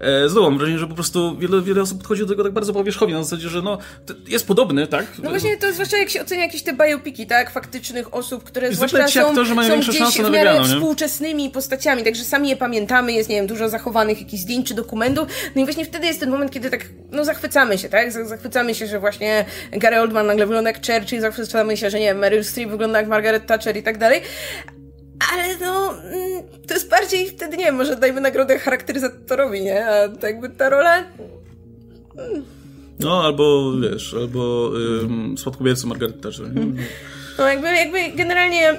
[0.00, 2.72] e, znowu mam wrażenie, że po prostu wiele, wiele osób podchodzi do tego tak bardzo
[2.72, 3.78] powierzchownie, na zasadzie, że no,
[4.28, 5.06] jest podobny, tak?
[5.22, 7.50] No właśnie, to zwłaszcza jak się ocenia jakieś te biopiki, tak?
[7.50, 12.24] Faktycznych osób, które zwłaszcza są, aktorzy mają są gdzieś w miarę wygrano, współczesnymi postaciami, także
[12.24, 15.28] sami je pamiętamy, jest, nie wiem, dużo zachowanych jakichś zdjęć czy dokumentów.
[15.54, 18.12] No i właśnie wtedy jest ten moment, kiedy tak, no zachwycamy się, tak?
[18.12, 19.35] Zachwycamy się, że właśnie
[19.72, 23.08] Gary Oldman nagle wygląda jak Churchill, zachwycamy się, że nie wiem, Meryl Streep wygląda jak
[23.08, 24.20] Margaret Thatcher i tak dalej.
[25.32, 29.86] Ale no, mm, to jest bardziej wtedy, nie wiem, może dajmy nagrodę charakteryzatorowi, nie?
[29.86, 31.04] A to jakby ta rola...
[32.16, 32.44] Hmm.
[33.00, 34.70] No, albo, wiesz, albo
[35.02, 36.46] ym, spadkobiercy Margaret Thatcher.
[37.38, 38.74] No, jakby, jakby generalnie...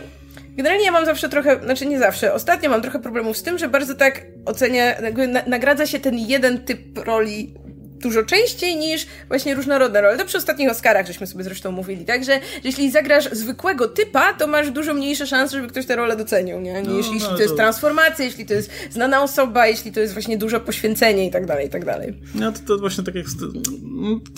[0.58, 3.70] Generalnie ja mam zawsze trochę, znaczy nie zawsze, ostatnio mam trochę problemów z tym, że
[3.70, 7.54] bardzo tak ocenia, jakby na, nagradza się ten jeden typ roli
[8.02, 10.18] dużo częściej niż właśnie różnorodne role.
[10.18, 12.24] To przy ostatnich Oscarach żeśmy sobie zresztą mówili, tak?
[12.24, 16.16] Że, że jeśli zagrasz zwykłego typa, to masz dużo mniejsze szanse, żeby ktoś tę rolę
[16.16, 16.82] docenił, nie?
[16.82, 20.14] Niż no, jeśli no, to jest transformacja, jeśli to jest znana osoba, jeśli to jest
[20.14, 22.14] właśnie duże poświęcenie i tak dalej, i tak dalej.
[22.36, 23.26] No to, to właśnie tak jak...
[23.26, 23.46] To,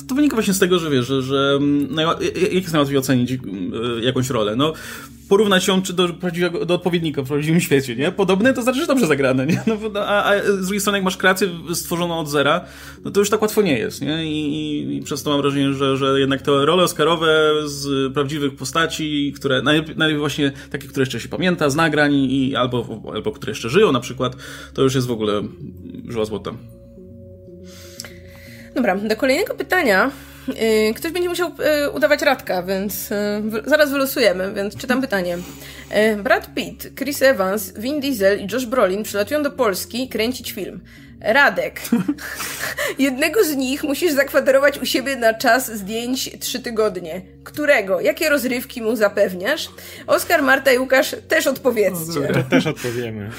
[0.08, 1.98] to wynika właśnie z tego, że wiesz, że, że mm,
[2.36, 4.56] jak jest najłatwiej ocenić mm, jakąś rolę?
[4.56, 4.74] No
[5.30, 6.08] porównać ją czy do,
[6.66, 8.12] do odpowiednika w prawdziwym świecie, nie?
[8.12, 9.64] Podobne to znaczy, że dobrze zagrane, nie?
[9.68, 12.66] No, a, a z drugiej strony, jak masz kreację stworzoną od zera,
[13.06, 14.26] no to już tak łatwo nie jest, nie?
[14.26, 18.56] I, i, i przez to mam wrażenie, że, że jednak te role oscarowe z prawdziwych
[18.56, 23.52] postaci, które, najlepiej, właśnie takie, które jeszcze się pamięta, z nagrań i, albo, albo które
[23.52, 24.36] jeszcze żyją na przykład,
[24.74, 25.42] to już jest w ogóle
[26.10, 26.52] żyła złota.
[28.76, 30.12] Dobra, do kolejnego pytania
[30.96, 31.52] ktoś będzie musiał
[31.86, 33.16] y, udawać Radka, więc y,
[33.66, 35.38] zaraz wylosujemy, więc czytam pytanie.
[36.24, 40.82] Brad Pitt, Chris Evans, Vin Diesel i Josh Brolin przylatują do Polski kręcić film.
[41.22, 41.82] Radek.
[43.00, 47.22] Jednego z nich musisz zakwaterować u siebie na czas zdjęć trzy tygodnie.
[47.44, 48.02] Którego?
[48.02, 49.70] Jakie rozrywki mu zapewniasz?
[50.08, 52.20] Oskar, Marta i Łukasz też odpowiedzcie.
[52.36, 53.30] No, też odpowiemy.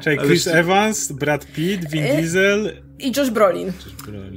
[0.00, 3.72] Czyli Chris Evans, Brad Pitt, Vin Diesel i Josh Brolin.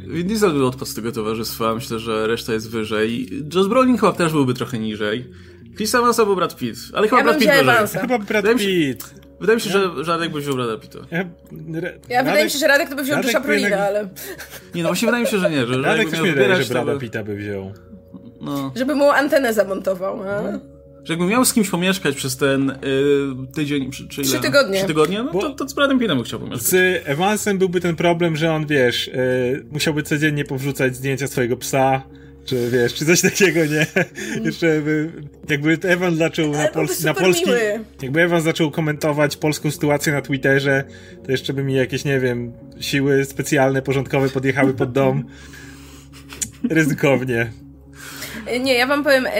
[0.07, 3.29] Vin Diesel był odpad z tego towarzystwa, myślę, że reszta jest wyżej.
[3.55, 5.29] Josh Brolin chyba też byłby trochę niżej.
[5.77, 8.01] Chris Evans albo Brad Pitt, ale chyba ja Brad Pitt wyżej.
[8.01, 9.13] Chyba Brad Pitt.
[9.39, 10.99] Wydaje mi się, że Radek by wziął Brada Pitta.
[11.11, 11.25] Ja,
[12.09, 14.09] ja wydaje mi się, że Radek to by wziął Josha Brolina, ale...
[14.75, 15.67] Nie, no właśnie wydaje mi się, że nie.
[15.67, 17.73] Że Radek też mi wydaje, że Brada Pitta by wziął.
[18.41, 18.71] No.
[18.75, 20.41] Żeby mu antenę zamontował, a?
[20.41, 20.72] No.
[21.03, 22.75] Że jakbym miał z kimś pomieszkać przez ten y,
[23.53, 24.77] tydzień, czy, czy Trzy tygodnie.
[24.77, 26.67] Trzy tygodnie, no to, to z Bradem Pittem bym chciał pomieszkać.
[26.67, 32.03] Z Evansem byłby ten problem, że on, wiesz, y, musiałby codziennie powrzucać zdjęcia swojego psa
[32.45, 33.85] Czy wiesz, czy coś takiego, nie?
[34.45, 35.11] Jeszcze by,
[35.49, 37.45] jakby Ewan zaczął na, pols na polski.
[37.45, 37.79] Miły.
[38.01, 40.83] Jakby Ewan zaczął komentować polską sytuację na Twitterze,
[41.25, 45.23] to jeszcze by mi jakieś, nie wiem, siły specjalne, porządkowe podjechały pod dom.
[46.69, 47.51] Ryzykownie.
[48.61, 49.31] Nie, ja wam powiem, e,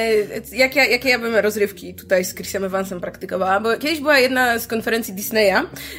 [0.52, 4.60] jak ja, jakie ja bym rozrywki tutaj z Chrisem Evansem praktykowała, bo kiedyś była jedna
[4.60, 5.56] z konferencji Disneya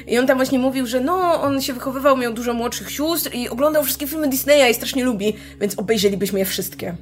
[0.07, 3.49] i on tam właśnie mówił, że no, on się wychowywał, miał dużo młodszych sióstr i
[3.49, 6.97] oglądał wszystkie filmy Disneya i strasznie lubi, więc obejrzelibyśmy je wszystkie.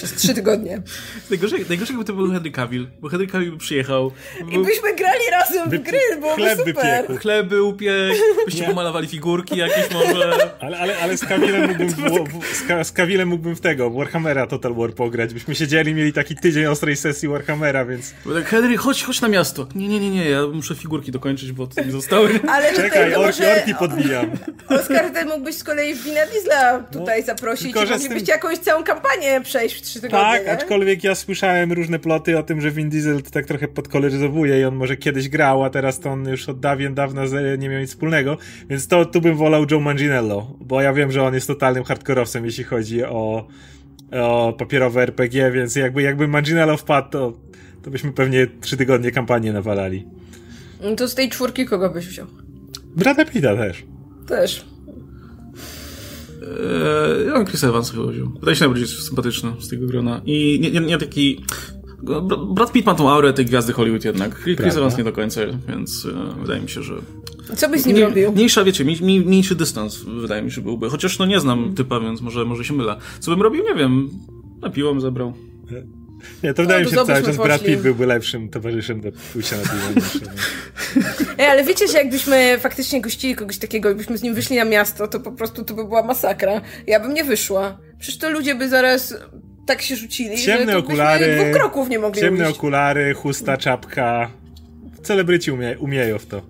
[0.00, 0.82] Przez trzy tygodnie.
[1.30, 4.12] najgorzej, najgorzej jakby to był Henry Cavill, bo Henry Cavill by przyjechał.
[4.40, 7.08] I byśmy grali razem w gry, bo chleb super.
[7.08, 10.50] By chleb by upiekł, byście pomalowali figurki jakieś może.
[10.60, 14.74] Ale, ale, ale z Cavillem mógłbym, w, w, z mógłbym w tego, w Warhammera Total
[14.74, 15.34] War pograć.
[15.34, 18.14] Byśmy siedzieli, mieli taki tydzień ostrej sesji Warhammera, więc...
[18.24, 19.68] Bo tak, Henry, chodź, chodź na miasto.
[19.74, 22.40] Nie, nie, nie, nie, ja muszę figurki dokończyć, bo to mi zostały.
[22.54, 23.56] Ale Czekaj, orki, może...
[23.56, 24.30] orki podbijam.
[24.68, 28.26] Oskar, ty mógłbyś z kolei w Wina Diesla tutaj no, zaprosić i moglibyście tym...
[28.26, 30.18] jakąś całą kampanię przejść w trzy tygodnie.
[30.18, 30.52] Tak, nie?
[30.52, 34.64] aczkolwiek ja słyszałem różne ploty o tym, że Vin Diesel to tak trochę podkoloryzowuje i
[34.64, 37.22] on może kiedyś grał, a teraz to on już od dawien dawna
[37.58, 38.38] nie miał nic wspólnego,
[38.70, 42.44] więc to tu bym wolał Joe Manginello, bo ja wiem, że on jest totalnym hardkorowcem,
[42.44, 43.48] jeśli chodzi o,
[44.12, 47.32] o papierowe RPG, więc jakby, jakby Manginello wpadł, to,
[47.82, 50.06] to byśmy pewnie trzy tygodnie kampanię nawalali.
[50.82, 52.26] No to z tej czwórki kogo byś wziął?
[52.96, 53.84] Brada Pita też.
[54.28, 54.69] Też.
[56.42, 58.28] Eee, ja bym Chris Evans chyba wziął.
[58.40, 60.20] Wydaje się najbardziej sympatyczny z tego grona.
[60.26, 61.44] I nie, nie, nie taki...
[62.54, 64.42] Brad Pitt ma tą aurę tej gwiazdy Hollywood jednak.
[64.42, 64.78] Chris Prawda.
[64.78, 66.94] Evans nie do końca, więc e, wydaje mi się, że...
[67.56, 68.32] Co byś z nim robił?
[68.32, 68.84] Mniejsza, wiecie,
[69.24, 70.90] mniejszy dystans wydaje mi się byłby.
[70.90, 72.96] Chociaż no nie znam typa, więc może, może się mylę.
[73.20, 73.64] Co bym robił?
[73.64, 74.10] Nie wiem.
[74.62, 75.32] Na piłą zabrał.
[76.42, 79.56] Nie, to wydaje no, mi się cały czas Brad Pitt byłby lepszym towarzyszem do pójścia
[79.56, 80.26] na piwo.
[81.38, 85.08] Ej, ale wiecie, że jakbyśmy faktycznie gościli kogoś takiego, jakbyśmy z nim wyszli na miasto,
[85.08, 86.60] to po prostu to by była masakra.
[86.86, 87.78] Ja bym nie wyszła.
[87.98, 89.14] Przecież to ludzie by zaraz
[89.66, 94.30] tak się rzucili, ciemne że okulary, dwóch kroków nie mogli Ciemne okulary, chusta, czapka.
[95.02, 96.42] Celebryci umie, umieją w to.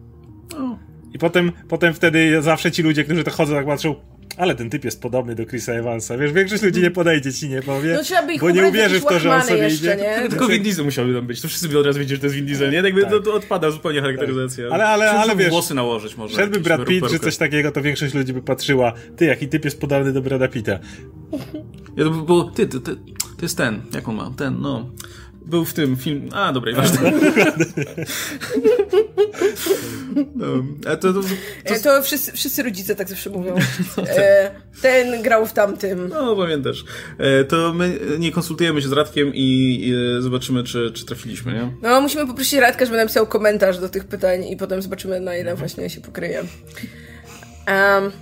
[1.15, 3.95] I potem, potem wtedy zawsze ci ludzie, którzy to chodzą, tak patrzą,
[4.41, 6.19] ale ten typ jest podobny do Chrisa Evansa.
[6.19, 9.05] Wiesz, większość ludzi nie podejdzie ci, nie powie, no, trzeba by bo nie uwierzy w
[9.05, 9.97] to, że on sobie jeszcze, idzie.
[9.97, 10.29] Nie?
[10.29, 11.41] Tylko Vin Diesel musiałby tam być.
[11.41, 12.77] To wszyscy by od razu wiedzieli, że to jest Vin Diesel, nie?
[12.77, 13.11] Jakby tak.
[13.11, 14.65] to, to odpada zupełnie charakteryzacja.
[14.65, 14.73] Tak.
[14.73, 16.37] Ale, ale, ale wiesz, włosy nałożyć może.
[16.37, 19.81] Szedłby Brad Pitt czy coś takiego, to większość ludzi by patrzyła, ty, jaki typ jest
[19.81, 20.79] podobny do Brada Pitta.
[21.97, 22.97] Ja to by było, ty, ty, ty,
[23.37, 24.91] to jest ten, jak on ma, ten, no
[25.47, 26.29] był w tym film.
[26.33, 27.13] A, dobra, ważne.
[30.35, 30.47] No,
[30.83, 31.21] to, to, to...
[31.65, 33.55] E, to wszyscy, wszyscy, rodzice tak zawsze mówią.
[33.99, 34.51] E,
[34.83, 36.09] ten grał w tamtym.
[36.09, 36.85] No, pamiętasz.
[37.19, 41.73] E, to my nie konsultujemy się z Radkiem i zobaczymy, czy, czy trafiliśmy, nie?
[41.83, 45.55] No, musimy poprosić Radka, żeby napisał komentarz do tych pytań i potem zobaczymy, na ile
[45.55, 46.45] właśnie się pokryje.
[47.69, 48.13] Um,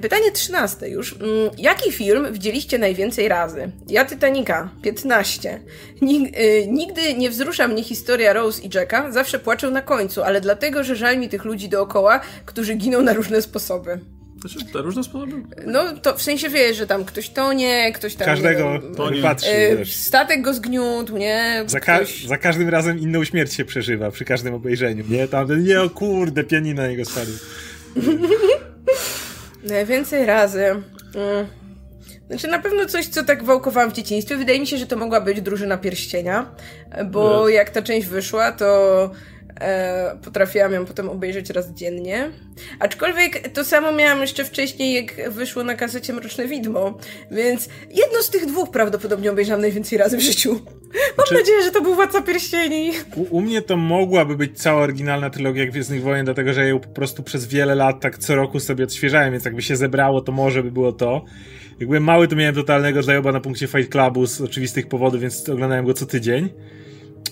[0.00, 1.12] pytanie trzynaste już.
[1.12, 3.70] Mm, jaki film widzieliście najwięcej razy?
[3.88, 5.60] Ja Titanica, 15.
[6.02, 10.84] E, nigdy nie wzrusza mnie historia Rose i Jacka, zawsze płaczę na końcu, ale dlatego,
[10.84, 14.00] że żal mi tych ludzi dookoła, którzy giną na różne sposoby.
[14.40, 15.32] Znaczy, na różne sposoby?
[15.66, 18.26] No, to w sensie wiesz, że tam ktoś tonie, ktoś tam...
[18.26, 18.80] Każdego
[19.12, 19.50] nie, patrzy,
[19.80, 21.64] e, Statek go zgniótł, nie?
[21.66, 22.24] Za, ka ktoś...
[22.24, 25.28] za, każdym razem inną śmierć się przeżywa, przy każdym obejrzeniu, nie?
[25.28, 27.32] Tam, nie, o kurde, pianina jego spadł.
[29.62, 30.64] Najwięcej razy.
[30.64, 31.46] Mm.
[32.28, 34.36] Znaczy na pewno coś, co tak wałkowałam w dzieciństwie.
[34.36, 36.50] Wydaje mi się, że to mogła być drużyna pierścienia,
[37.06, 39.10] bo jak ta część wyszła, to
[40.24, 42.30] potrafiłam ją potem obejrzeć raz dziennie.
[42.78, 46.98] Aczkolwiek to samo miałam jeszcze wcześniej, jak wyszło na kasecie Mroczne Widmo,
[47.30, 50.50] więc jedno z tych dwóch prawdopodobnie obejrzałam najwięcej razy w życiu.
[51.18, 52.90] Mam znaczy, nadzieję, że to był Władca Pierścieni.
[53.16, 56.80] U, u, mnie to mogłaby być cała oryginalna trylogia Gwiezdnych Wojen, dlatego że ja ją
[56.80, 60.32] po prostu przez wiele lat tak co roku sobie odświeżałem, więc jakby się zebrało, to
[60.32, 61.24] może by było to.
[61.80, 65.48] Jak byłem mały, to miałem totalnego zajoba na punkcie Fight Clubu z oczywistych powodów, więc
[65.48, 66.48] oglądałem go co tydzień.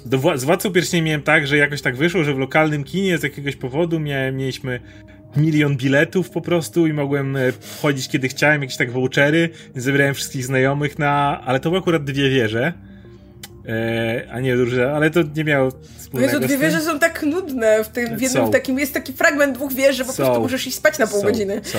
[0.06, 3.22] Do z Władcą Pierścieni miałem tak, że jakoś tak wyszło, że w lokalnym kinie z
[3.22, 4.80] jakiegoś powodu miałem, mieliśmy
[5.36, 7.40] milion biletów po prostu i mogłem e,
[7.82, 11.42] chodzić kiedy chciałem, jakieś tak vouchery, zebrałem wszystkich znajomych na...
[11.44, 12.72] Ale to były akurat dwie wieże.
[13.68, 17.84] E, a nie duże, ale to nie miało wspólnego Jezu, dwie wieże są tak nudne.
[17.84, 20.76] W, tym, w jednym takim jest taki fragment dwóch wież, że po prostu możesz iść
[20.76, 21.26] spać na pół są.
[21.26, 21.60] godziny.
[21.64, 21.78] Są.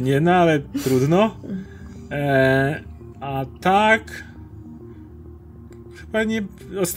[0.00, 1.36] Nie, no ale trudno.
[2.10, 2.82] E,
[3.20, 4.02] a tak
[6.26, 6.42] nie,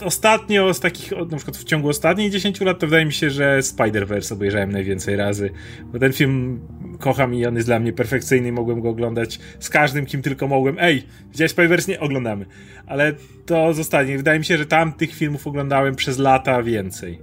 [0.04, 3.58] ostatnio z takich, na przykład w ciągu ostatnich 10 lat, to wydaje mi się, że
[3.60, 5.50] Spider-Verse obejrzałem najwięcej razy,
[5.92, 6.60] bo ten film
[7.00, 10.76] kocham i on jest dla mnie perfekcyjny, mogłem go oglądać z każdym, kim tylko mogłem.
[10.80, 11.02] Ej,
[11.32, 11.88] widziałeś Spider-Verse?
[11.88, 12.46] Nie, oglądamy.
[12.86, 13.14] Ale
[13.46, 14.16] to zostanie.
[14.16, 17.18] Wydaje mi się, że tam tych filmów oglądałem przez lata więcej.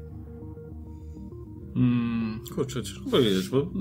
[1.73, 3.71] Hmm, kurczę, ciężko powiedzieć, bo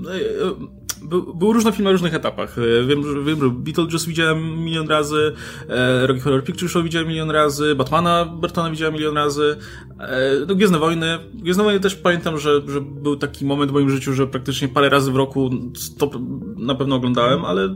[1.03, 2.57] był, był różne filmy na różnych etapach.
[2.57, 5.33] E, wiem, że, wiem, że Beetlejuice widziałem milion razy,
[5.69, 9.57] e, Rocky Horror Picture Show widziałem milion razy, Batmana Bertona widziałem milion razy,
[9.99, 11.19] e, no, Gwiezdne Wojny.
[11.33, 14.89] Gwiezdne Wojny też pamiętam, że, że był taki moment w moim życiu, że praktycznie parę
[14.89, 15.49] razy w roku
[15.97, 16.11] to
[16.57, 17.75] na pewno oglądałem, ale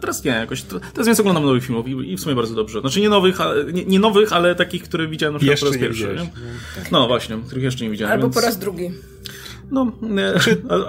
[0.00, 2.80] teraz, nie, jakoś, teraz więc oglądam nowych filmów i, i w sumie bardzo dobrze.
[2.80, 5.78] Znaczy nie nowych, ale, nie, nie nowych, ale takich, które widziałem na przykład po raz
[5.78, 6.16] pierwszy.
[6.18, 6.30] Nie?
[6.92, 8.12] No właśnie, których jeszcze nie widziałem.
[8.12, 8.34] Albo więc...
[8.34, 8.90] po raz drugi.
[9.70, 10.32] No, nie.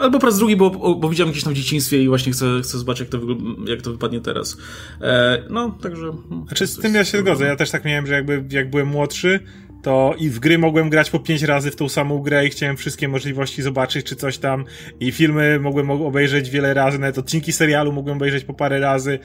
[0.01, 2.77] albo po raz drugi, bo, bo widziałem gdzieś tam w dzieciństwie i właśnie chcę, chcę
[2.77, 3.27] zobaczyć, jak to,
[3.67, 4.57] jak to wypadnie teraz.
[5.01, 6.13] E, no, także...
[6.47, 7.45] Znaczy, z tym ja się zgodzę.
[7.45, 9.39] Ja też tak miałem, że jakby, jak byłem młodszy,
[9.81, 12.77] to i w gry mogłem grać po pięć razy w tą samą grę i chciałem
[12.77, 14.65] wszystkie możliwości zobaczyć, czy coś tam.
[14.99, 19.19] I filmy mogłem obejrzeć wiele razy, nawet odcinki serialu mogłem obejrzeć po parę razy.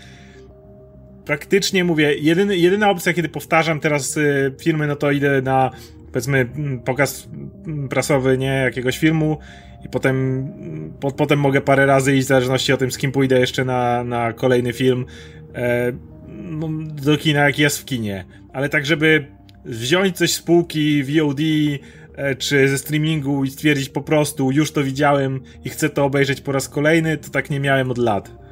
[1.24, 5.70] Praktycznie mówię, jedyny, jedyna opcja, kiedy powtarzam teraz y, filmy, no to idę na
[6.16, 7.28] powiedzmy mm, pokaz
[7.66, 9.38] mm, prasowy, nie, jakiegoś filmu
[9.84, 13.12] i potem, mm, po, potem mogę parę razy iść w zależności o tym, z kim
[13.12, 15.04] pójdę jeszcze na, na kolejny film
[15.54, 15.92] e,
[17.02, 18.24] do kina, jak jest w kinie.
[18.52, 19.26] Ale tak, żeby
[19.64, 21.40] wziąć coś z półki VOD
[22.16, 26.40] e, czy ze streamingu i stwierdzić po prostu, już to widziałem i chcę to obejrzeć
[26.40, 28.45] po raz kolejny, to tak nie miałem od lat.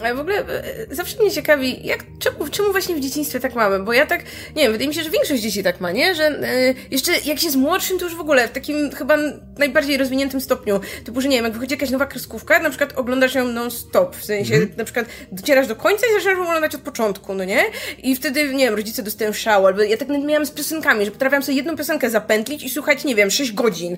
[0.00, 3.78] Ale w ogóle e, zawsze mnie ciekawi, jak, czemu, czemu właśnie w dzieciństwie tak mamy?
[3.78, 4.22] Bo ja tak,
[4.56, 6.14] nie wiem, wydaje mi się, że większość dzieci tak ma, nie?
[6.14, 9.16] Że e, jeszcze jak się jest młodszym, to już w ogóle w takim chyba
[9.58, 10.80] najbardziej rozwiniętym stopniu.
[11.04, 14.24] Typu, że nie wiem, jak wychodzi jakaś nowa kreskówka, na przykład oglądasz ją non-stop, w
[14.24, 14.78] sensie mm -hmm.
[14.78, 17.62] na przykład docierasz do końca i zaczynasz oglądać od początku, no nie?
[18.02, 21.42] I wtedy, nie wiem, rodzice dostają szału, albo ja tak miałam z piosenkami, że potrafiłam
[21.42, 23.96] sobie jedną piosenkę zapętlić i słuchać, nie wiem, 6 godzin.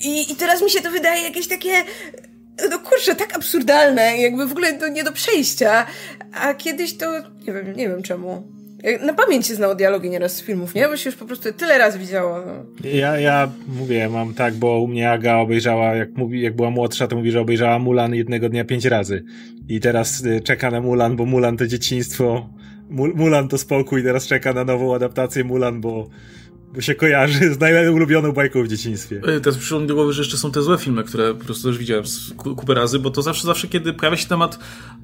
[0.00, 1.84] I, i teraz mi się to wydaje jakieś takie
[2.70, 5.86] no kurczę, tak absurdalne, jakby w ogóle to nie do przejścia.
[6.32, 7.12] A kiedyś to,
[7.46, 8.54] nie wiem, nie wiem czemu.
[9.00, 10.88] Na pamięć się znało dialogi nieraz z filmów, nie?
[10.88, 12.38] Bo się już po prostu tyle razy widziało.
[12.46, 12.52] No.
[12.90, 17.06] Ja, ja mówię, mam tak, bo u mnie Aga obejrzała, jak, mówi, jak była młodsza,
[17.06, 19.24] to mówi, że obejrzała Mulan jednego dnia pięć razy.
[19.68, 22.50] I teraz y, czeka na Mulan, bo Mulan to dzieciństwo.
[22.90, 26.08] Mulan to spokój, teraz czeka na nową adaptację Mulan, bo
[26.74, 29.20] bo się kojarzy z najulubioną bajką w dzieciństwie.
[29.26, 31.68] E, teraz przyszło mi do głowy, że jeszcze są te złe filmy, które po prostu
[31.68, 32.04] też widziałem
[32.36, 34.58] kupę razy, bo to zawsze, zawsze kiedy pojawia się temat,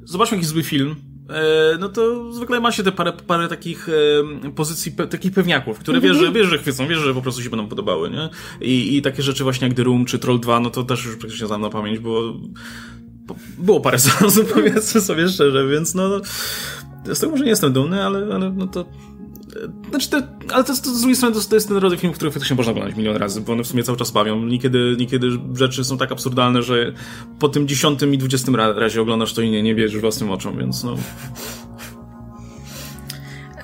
[0.04, 0.96] zobaczmy jakiś zły film,
[1.28, 3.88] e, no to zwykle ma się te parę, parę takich
[4.44, 7.50] e, pozycji, takich pewniaków, które wiesz, że, wiesz, że chwycą, wiesz, że po prostu się
[7.50, 8.28] będą podobały, nie?
[8.60, 11.16] I, i takie rzeczy właśnie jak The Room czy Troll 2, no to też już
[11.16, 12.34] praktycznie znam na pamięć, bo
[13.58, 16.20] było parę seansów, powiedzmy sobie szczerze, więc no,
[17.14, 18.84] z tego może nie jestem dumny, ale, ale no to
[19.90, 20.22] znaczy, te,
[20.52, 22.72] ale to, to, z drugiej strony to, to jest ten rodzaj filmów, który faktycznie można
[22.72, 24.46] oglądać milion razy, bo one w sumie cały czas bawią.
[24.46, 26.92] Niekiedy, niekiedy rzeczy są tak absurdalne, że
[27.38, 30.84] po tym dziesiątym i dwudziestym razie oglądasz to i nie, nie wierzysz własnym oczom, więc
[30.84, 30.96] no...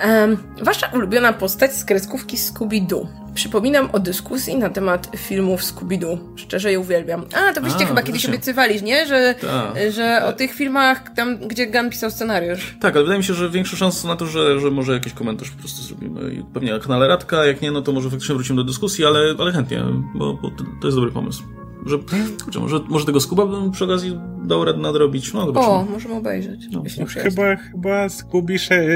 [0.05, 3.07] Um, wasza ulubiona postać z kreskówki Scooby-Doo.
[3.33, 6.17] Przypominam o dyskusji na temat filmów Scooby-Doo.
[6.35, 7.25] Szczerze je uwielbiam.
[7.35, 9.05] A, to byście A, chyba kiedyś obiecywali, nie?
[9.07, 9.73] Że, Ta.
[9.91, 12.77] że o tych filmach, tam, gdzie Gun pisał scenariusz.
[12.79, 15.49] Tak, ale wydaje mi się, że większa szansa na to, że, że może jakiś komentarz
[15.49, 16.43] po prostu zrobimy.
[16.53, 19.51] Pewnie na kanale Radka, jak nie, no to może faktycznie wrócimy do dyskusji, ale, ale
[19.51, 19.83] chętnie,
[20.15, 21.43] bo, bo to jest dobry pomysł.
[21.87, 21.97] Że,
[22.43, 25.33] kurczę, może, może tego Skuba bym przy okazji dał radę nadrobić.
[25.33, 26.61] No, o, możemy obejrzeć.
[26.71, 28.55] No, no, chyba, chyba Skubi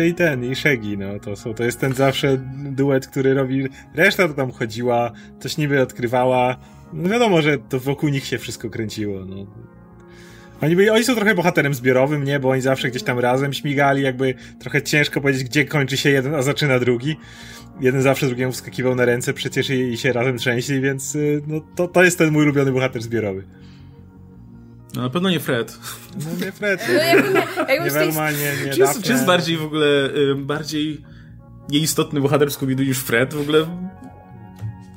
[0.10, 2.38] i ten, i Shaggy, no to, są, to jest ten zawsze
[2.72, 3.68] duet, który robi...
[3.96, 6.58] Reszta to tam chodziła, coś niby odkrywała.
[6.94, 9.36] No wiadomo, że to wokół nich się wszystko kręciło, no.
[10.62, 12.40] Oni, byli, oni są trochę bohaterem zbiorowym, nie?
[12.40, 16.36] Bo oni zawsze gdzieś tam razem śmigali, jakby trochę ciężko powiedzieć, gdzie kończy się jeden,
[16.36, 17.18] a zaczyna drugi
[17.82, 21.62] jeden zawsze drugiemu wskakiwał na ręce przecież i, i się razem trzęśli, więc y, no,
[21.76, 23.44] to, to jest ten mój ulubiony bohater zbiorowy.
[24.96, 25.78] No na pewno nie Fred.
[26.26, 26.86] No nie Fred.
[26.88, 30.36] No, jakby, jakby nie Velma, nie, nie czy, jest, czy jest bardziej w ogóle, y,
[30.36, 31.02] bardziej
[31.70, 33.34] nieistotny bohater Scooby-Doo niż Fred?
[33.34, 33.66] W ogóle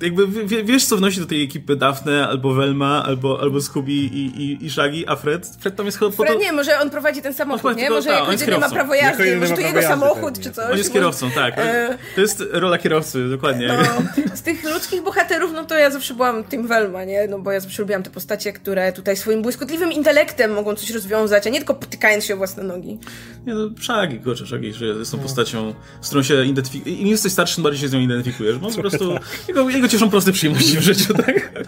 [0.04, 4.64] jakby wiesz, co wnosi do tej ekipy Daphne, albo Velma, albo, albo Scooby i, i,
[4.64, 5.56] i Shaggy, a Fred?
[5.60, 6.34] Fred tam jest chyba po to...
[6.34, 7.90] nie, może on prowadzi ten samochód, nie?
[7.90, 10.70] Może ta, jako nie ma prawo jazdy, może to jego samochód, czy coś.
[10.70, 11.54] On jest kierowcą, tak.
[11.56, 11.98] E...
[12.14, 13.68] To jest rola kierowcy, dokładnie.
[13.68, 17.26] No, z tych ludzkich bohaterów, no to ja zawsze byłam tym Velma, nie?
[17.28, 21.46] No bo ja zawsze lubiłam te postacie, które tutaj swoim błyskotliwym intelektem mogą coś rozwiązać,
[21.46, 22.98] a nie tylko potykając się o własne nogi.
[23.46, 25.22] Nie no, Shaggy, kurczę, Shaggy, że jest tą no.
[25.22, 27.00] postacią, z którą się identyfikujesz.
[27.00, 28.56] Im jesteś starszy, tym bardziej się z nią identyfikujesz.
[28.62, 29.14] No po prostu,
[29.48, 31.64] jego, jego cieszą proste przyjemności w życiu, tak?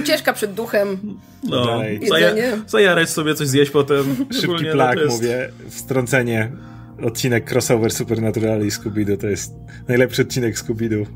[0.00, 0.98] Ucieczka przed duchem.
[1.44, 2.34] No, zaja
[2.66, 4.26] zajarać sobie, coś zjeść potem.
[4.40, 5.16] Szybki plak, jest...
[5.16, 6.52] mówię, wstrącenie.
[7.02, 9.52] Odcinek crossover Supernatural i Scooby-Doo to jest
[9.88, 11.06] najlepszy odcinek Scooby-Doo.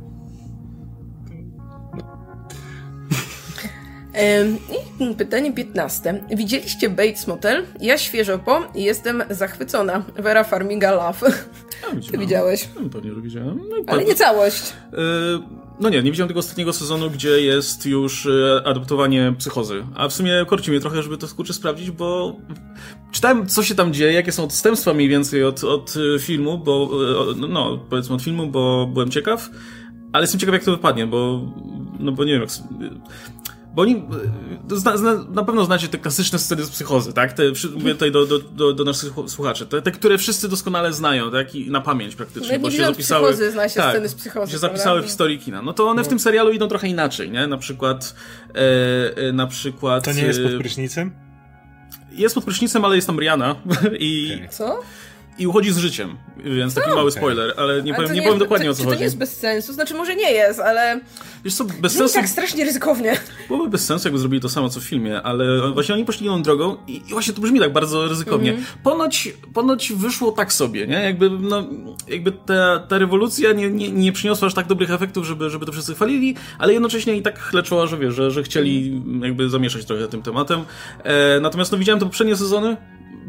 [5.11, 6.25] I pytanie 15.
[6.31, 7.67] Widzieliście Bates Motel?
[7.81, 10.05] Ja świeżo po i jestem zachwycona.
[10.17, 11.33] Vera Farmiga Love.
[12.11, 12.69] Ty widziałeś.
[12.81, 13.61] No, pewnie, widziałem.
[13.71, 14.73] No, Ale nie całość.
[14.93, 14.99] Yy,
[15.81, 19.85] no nie, nie widziałem tego ostatniego sezonu, gdzie jest już e, adaptowanie psychozy.
[19.95, 22.37] A w sumie korci mnie trochę, żeby to kurczę sprawdzić, bo
[23.13, 26.91] czytałem, co się tam dzieje, jakie są odstępstwa mniej więcej od, od e, filmu, bo,
[27.31, 29.51] e, no, powiedzmy od filmu, bo byłem ciekaw,
[30.13, 31.41] ale jestem ciekaw, jak to wypadnie, bo,
[31.99, 32.51] no bo nie wiem, jak,
[33.75, 34.05] bo oni,
[34.73, 37.33] zna, zna, na pewno znacie te klasyczne sceny z psychozy, tak?
[37.33, 37.43] Te,
[37.75, 39.67] mówię tutaj do, do, do, do naszych słuchaczy.
[39.67, 41.55] Te, te, które wszyscy doskonale znają, tak?
[41.55, 42.59] I na pamięć praktycznie.
[42.59, 43.29] No, bo się zapisały.
[43.29, 44.53] Psychozy, zna się tak, sceny z psychozy.
[44.53, 45.63] się zapisały w historii kina.
[45.63, 46.05] No to one no.
[46.05, 47.47] w tym serialu idą trochę inaczej, nie?
[47.47, 48.15] Na przykład,
[48.55, 50.05] e, e, na przykład...
[50.05, 51.13] To nie jest pod prysznicem?
[52.13, 53.57] Jest pod prysznicem, ale jest tam Rihanna.
[53.99, 54.49] I, okay.
[54.49, 54.81] Co?
[55.39, 58.73] I uchodzi z życiem, więc taki mały spoiler, ale nie powiem, nie powiem dokładnie to,
[58.73, 58.97] o co czy chodzi.
[58.97, 59.73] to nie jest bez sensu?
[59.73, 61.01] Znaczy może nie jest, ale...
[61.45, 62.15] Wiesz co, bez nie sensu...
[62.15, 63.17] tak strasznie ryzykownie.
[63.49, 66.43] Byłoby bez sensu, jakby zrobili to samo, co w filmie, ale właśnie oni poszli inną
[66.43, 68.51] drogą i, i właśnie to brzmi tak bardzo ryzykownie.
[68.51, 68.67] Mm -hmm.
[68.83, 71.03] Ponoć, ponoć wyszło tak sobie, nie?
[71.03, 71.65] Jakby, no,
[72.09, 75.73] jakby ta, ta rewolucja nie, nie, nie przyniosła aż tak dobrych efektów, żeby, żeby to
[75.73, 80.09] wszyscy chwalili, ale jednocześnie i tak chleczała, że wiesz, że, że chcieli jakby zamieszać trochę
[80.09, 80.65] tym tematem.
[81.05, 82.77] E, natomiast no widziałem te poprzednie sezony,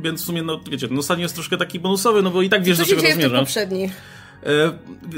[0.03, 2.63] więc w sumie, no wiecie, no ostatni jest troszkę taki bonusowy, no bo i tak
[2.63, 3.39] wiesz, do czego się to zmierza.
[3.39, 3.89] poprzedni?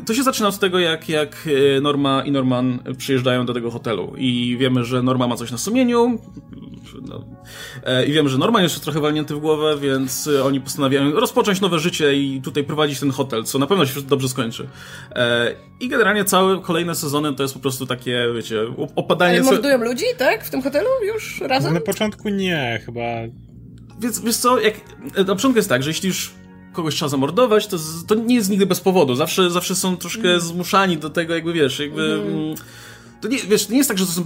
[0.05, 1.49] To się zaczyna od tego, jak, jak
[1.81, 6.19] Norma i Norman przyjeżdżają do tego hotelu i wiemy, że Norma ma coś na sumieniu
[7.01, 7.25] no.
[8.07, 12.13] i wiemy, że Norman jest trochę walnięty w głowę, więc oni postanawiają rozpocząć nowe życie
[12.13, 14.67] i tutaj prowadzić ten hotel, co na pewno się dobrze skończy.
[15.79, 18.61] I generalnie całe kolejne sezony to jest po prostu takie, wiecie,
[18.95, 19.33] opadanie...
[19.33, 20.45] Ale mordują ludzi, tak?
[20.45, 21.73] W tym hotelu już razem?
[21.73, 23.01] Na początku nie, chyba
[23.99, 24.73] więc wiesz co, jak,
[25.17, 26.31] na początku jest tak, że jeśli już
[26.73, 27.77] kogoś trzeba zamordować, to,
[28.07, 29.15] to nie jest nigdy bez powodu.
[29.15, 30.41] Zawsze, zawsze są troszkę mm.
[30.41, 32.21] zmuszani do tego, jakby wiesz, jakby.
[32.27, 32.55] Mm.
[33.21, 34.25] To nie, wiesz, to nie jest tak, że to są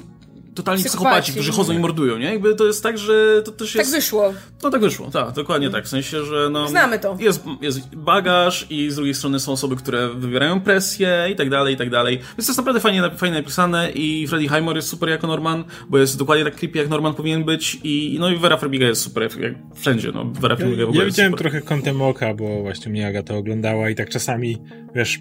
[0.60, 2.26] totalni psychopaci, którzy chodzą i mordują, nie?
[2.26, 3.91] Jakby to jest tak, że to też jest...
[3.91, 4.34] Tak wyszło.
[4.64, 5.86] No tak wyszło, tak, dokładnie tak.
[5.86, 6.68] W sensie, że no...
[6.68, 7.18] Znamy to.
[7.20, 11.74] Jest, jest bagaż i z drugiej strony są osoby, które wywierają presję i tak dalej,
[11.74, 12.18] i tak dalej.
[12.18, 15.97] Więc to jest naprawdę fajnie, fajnie napisane i Freddie Highmore jest super jako Norman, bo
[15.97, 19.24] jest dokładnie tak creepy, jak Norman powinien być i no i Vera Farmiga jest super,
[19.24, 20.26] jak wszędzie, no.
[20.26, 21.51] Vera Farmiga w ogóle Ja widziałem super.
[21.51, 24.57] trochę kątem oka, bo właśnie mnie Aga to oglądała i tak czasami,
[24.95, 25.20] wiesz,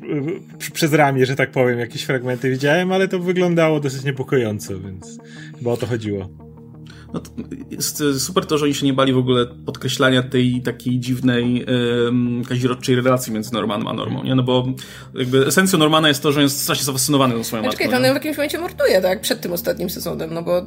[0.72, 5.18] przez ramię, że tak powiem, jakieś fragmenty widziałem, ale to wyglądało dosyć niepokojąco, więc
[5.58, 6.28] chyba o to chodziło.
[7.14, 7.30] No to
[7.70, 11.66] jest super to, że oni się nie bali w ogóle podkreślania tej takiej dziwnej
[12.04, 14.34] um, kazirodczej relacji między Normanem a Normą, nie?
[14.34, 14.66] No bo
[15.14, 17.84] jakby esencją Normana jest to, że jest strasznie zafascynowany tą swoją ja matką.
[17.84, 19.20] Czekaj, to on w jakimś momencie morduje, tak?
[19.20, 20.66] Przed tym ostatnim sezonem, no bo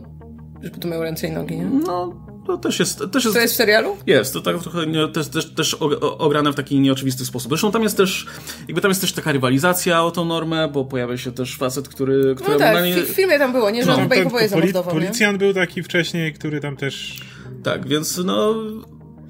[0.63, 1.65] żeby tu miał ręce i nogi, nie?
[1.65, 3.03] No, to też jest...
[3.11, 3.97] Też jest to jest w serialu?
[4.07, 7.49] Jest, to tak trochę nie, też, też, też ograne w taki nieoczywisty sposób.
[7.49, 8.25] Zresztą tam jest też,
[8.67, 12.35] jakby tam jest też taka rywalizacja o tą normę, bo pojawia się też facet, który...
[12.35, 12.95] który no tak, nie...
[12.95, 13.83] w filmie tam było, nie?
[13.83, 17.21] Że no, on oboje zamordował, Policjant był taki wcześniej, który tam też...
[17.63, 18.55] Tak, więc no...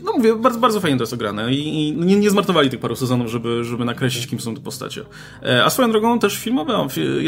[0.04, 2.96] No mówię, bardzo, bardzo fajnie to jest ograne i, i nie, nie zmarnowali tych paru
[2.96, 5.02] sezonów, żeby, żeby nakreślić, kim są te postacie.
[5.44, 6.74] E, a swoją drogą też filmowy,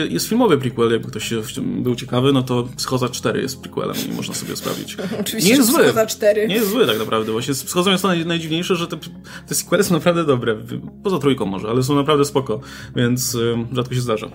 [0.10, 4.14] jest filmowy prequel, jakby ktoś się był ciekawy, no to Psychoza 4 jest prequelem i
[4.14, 4.98] można sobie sprawdzić.
[5.22, 5.80] Oczywiście, nie jest zły.
[5.80, 6.48] Psychoza 4.
[6.48, 8.98] Nie jest zły tak naprawdę, właśnie z Psychozą jest to naj, najdziwniejsze, że te,
[9.48, 10.58] te sequele są naprawdę dobre.
[11.04, 12.60] Poza trójką może, ale są naprawdę spoko,
[12.96, 14.28] więc y, rzadko się zdarza.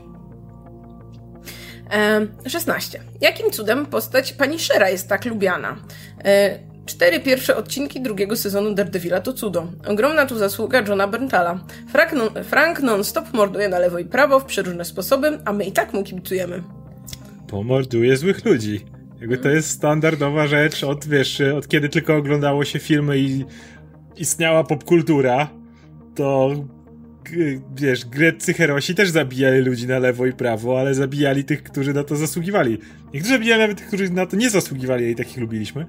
[2.47, 3.01] 16.
[3.21, 5.77] Jakim cudem postać pani Shera jest tak lubiana?
[6.89, 9.67] Cztery pierwsze odcinki drugiego sezonu Daredevila to cudo.
[9.87, 11.61] Ogromna tu zasługa Johna Berntala.
[11.93, 15.73] Frank, non, Frank non-stop morduje na lewo i prawo w przeróżne sposoby, a my i
[15.73, 16.63] tak mu kibicujemy.
[17.49, 18.85] Pomorduje złych ludzi.
[19.21, 23.45] Jakby to jest standardowa rzecz od, wiesz, od kiedy tylko oglądało się filmy i
[24.17, 25.51] istniała popkultura,
[26.15, 26.51] to
[27.77, 32.05] wiesz, greccy herosi też zabijali ludzi na lewo i prawo, ale zabijali tych, którzy na
[32.05, 32.79] to zasługiwali.
[33.15, 35.87] Niektórzy zabijali nawet tych, którzy na to nie zasługiwali i takich lubiliśmy.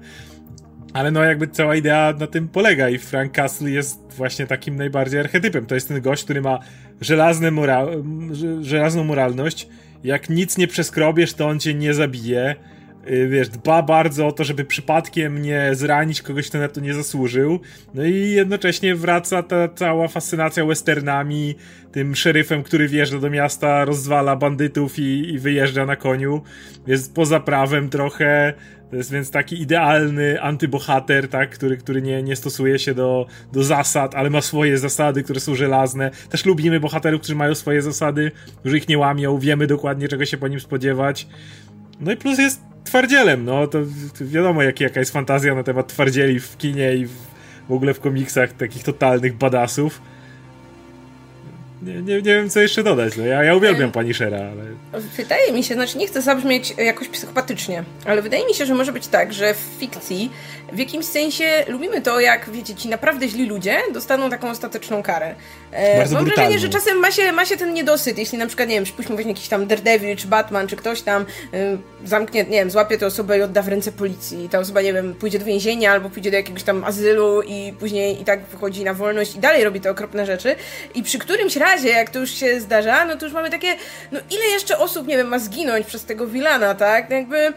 [0.92, 5.20] Ale no jakby cała idea na tym polega i Frank Castle jest właśnie takim najbardziej
[5.20, 5.66] archetypem.
[5.66, 6.58] To jest ten gość, który ma
[7.00, 7.86] żelazne mora
[8.60, 9.68] żelazną moralność.
[10.04, 12.56] Jak nic nie przeskrobiesz, to on cię nie zabije.
[13.08, 16.94] Y, wiesz, dba bardzo o to, żeby przypadkiem nie zranić kogoś, kto na to nie
[16.94, 17.60] zasłużył.
[17.94, 21.54] No i jednocześnie wraca ta cała fascynacja westernami,
[21.92, 26.42] tym szeryfem, który wjeżdża do miasta, rozwala bandytów i, i wyjeżdża na koniu.
[26.86, 28.54] Jest poza prawem trochę.
[28.90, 33.64] To jest więc taki idealny antybohater, tak, który, który nie, nie stosuje się do, do
[33.64, 36.10] zasad, ale ma swoje zasady, które są żelazne.
[36.30, 38.30] Też lubimy bohaterów, którzy mają swoje zasady,
[38.60, 41.26] którzy ich nie łamią, wiemy dokładnie, czego się po nim spodziewać.
[42.00, 43.78] No i plus jest twardzielem, no to,
[44.18, 47.12] to wiadomo jak, jaka jest fantazja na temat twardzieli w kinie i w,
[47.68, 50.00] w ogóle w komiksach takich totalnych badasów.
[51.82, 53.16] nie, nie, nie wiem, co jeszcze dodać.
[53.16, 55.00] No, ja, ja uwielbiam pani Shera, ale...
[55.16, 58.92] Wydaje mi się, znaczy nie chcę zabrzmieć jakoś psychopatycznie, ale wydaje mi się, że może
[58.92, 60.30] być tak, że w fikcji
[60.72, 65.34] w jakimś sensie lubimy to, jak wiecie, ci naprawdę źli ludzie dostaną taką ostateczną karę.
[65.72, 68.68] E, Bardzo mam wrażenie, że czasem ma się, ma się ten niedosyt, jeśli na przykład,
[68.68, 72.50] nie wiem, przypuśćmy właśnie jakiś tam Daredevil, czy Batman, czy ktoś tam y, zamknie, nie
[72.58, 74.44] wiem, złapie tę osobę i odda w ręce policji.
[74.44, 77.72] I ta osoba, nie wiem, pójdzie do więzienia albo pójdzie do jakiegoś tam azylu i
[77.80, 80.56] później i tak wychodzi na wolność i dalej robi te okropne rzeczy.
[80.94, 83.76] I przy którymś razie, jak to już się zdarza, no to już mamy takie,
[84.12, 87.10] no ile jeszcze osób, nie wiem, ma zginąć przez tego Wilana, tak?
[87.10, 87.52] Jakby e,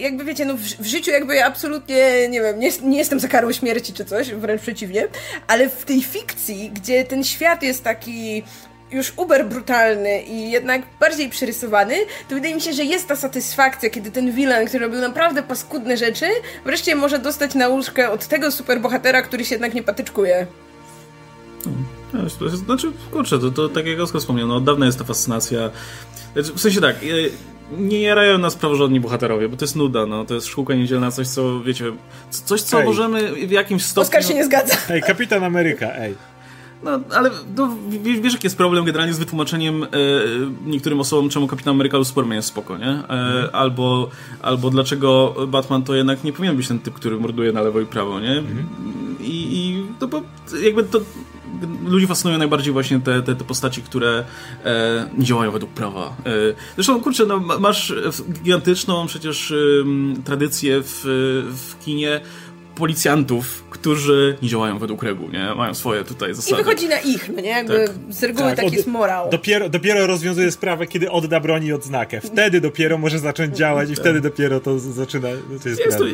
[0.00, 3.28] jakby wiecie, no w, w życiu jakby ja absolutnie, nie wiem, nie, nie jestem za
[3.28, 5.08] karą śmierci czy coś, wręcz przeciwnie,
[5.46, 8.42] ale w tej fikcji, gdzie ten świat jest taki
[8.90, 11.94] już uber brutalny i jednak bardziej przerysowany,
[12.28, 15.96] to wydaje mi się, że jest ta satysfakcja, kiedy ten villain, który robił naprawdę paskudne
[15.96, 16.26] rzeczy,
[16.64, 20.46] wreszcie może dostać nauczkę od tego superbohatera, który się jednak nie patyczkuje.
[22.12, 25.70] No, Znaczy, kurczę, to, to tak jak Oskar wspomniał, no, od dawna jest ta fascynacja.
[26.34, 27.06] Znaczy, w sensie tak, e,
[27.78, 31.28] nie jarają nas praworządni bohaterowie, bo to jest nuda, no, to jest szkółka niedzielna, coś
[31.28, 31.84] co, wiecie,
[32.30, 32.86] coś co Ej.
[32.86, 34.02] możemy w jakimś stopniu...
[34.02, 34.74] Oskar się nie zgadza.
[34.90, 36.14] Ej, Kapitan Ameryka, ej.
[36.82, 39.88] No, ale no, w- wiesz, jaki jest problem generalnie z wytłumaczeniem e,
[40.66, 42.86] niektórym osobom, czemu Kapitan Ameryka lub Superman jest spoko, nie?
[42.88, 44.10] E, albo,
[44.42, 47.86] albo dlaczego Batman to jednak nie powinien być ten typ, który morduje na lewo i
[47.86, 48.42] prawo, nie?
[49.20, 50.22] I, i to bo
[50.62, 51.00] jakby to
[51.84, 54.24] ludzi fascynują najbardziej właśnie te, te, te postaci, które
[55.18, 56.16] nie działają według prawa.
[56.26, 56.30] E,
[56.74, 57.94] zresztą, kurczę, no, ma- masz
[58.42, 59.54] gigantyczną przecież
[60.24, 61.00] tradycję w,
[61.44, 62.20] w kinie
[62.78, 65.54] policjantów, którzy nie działają według reguł, nie?
[65.54, 66.62] Mają swoje tutaj I zasady.
[66.62, 67.48] wychodzi na ich, no nie?
[67.48, 68.14] Jakby Tak.
[68.14, 69.30] z reguły Tak, jest morał.
[69.30, 72.20] Dopiero, dopiero rozwiązuje sprawę, kiedy odda broni i odznakę.
[72.20, 75.28] Wtedy dopiero może zacząć działać i wtedy dopiero to zaczyna...
[75.62, 76.04] To jest Jest to,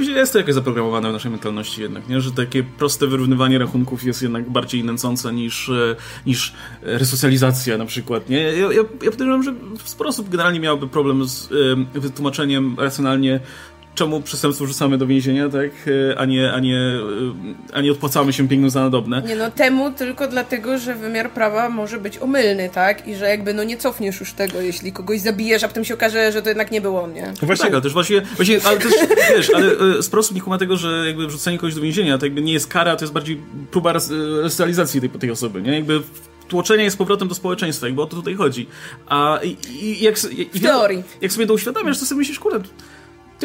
[0.00, 2.20] jest to jakoś zaprogramowane w naszej mentalności jednak, nie?
[2.20, 5.96] że takie proste wyrównywanie rachunków jest jednak bardziej nęcące niż, e,
[6.26, 8.28] niż resocjalizacja na przykład.
[8.28, 8.42] Nie?
[8.42, 9.54] Ja, ja, ja podejrzewam, że
[9.84, 11.50] sporo osób generalnie miałoby problem z
[11.94, 13.40] e, wytłumaczeniem racjonalnie
[13.94, 15.70] czemu przestępców rzucamy do więzienia, tak?
[16.12, 17.00] E, A nie, a nie, e,
[17.72, 19.22] a nie odpłacamy się piękną za nadobne.
[19.26, 23.08] Nie no, temu tylko dlatego, że wymiar prawa może być omylny, tak?
[23.08, 26.32] I że jakby no nie cofniesz już tego, jeśli kogoś zabijesz, a potem się okaże,
[26.32, 27.26] że to jednak nie był on, nie?
[27.42, 28.92] No Właśnie, Tak, ale też właśnie, właśnie ale też,
[29.36, 29.66] wiesz, ale
[29.98, 32.52] e, sporo osób nie kuma tego, że jakby wrzucenie kogoś do więzienia to jakby nie
[32.52, 33.40] jest kara, to jest bardziej
[33.70, 35.74] próba res- e, resocjalizacji tej, tej osoby, nie?
[35.74, 36.00] Jakby
[36.48, 38.66] tłoczenie jest powrotem do społeczeństwa, jakby o to tutaj chodzi.
[39.06, 41.02] A i, i jak, i, W teorii.
[41.20, 42.68] jak sobie to uświadamiasz, to sobie myślisz, kurde,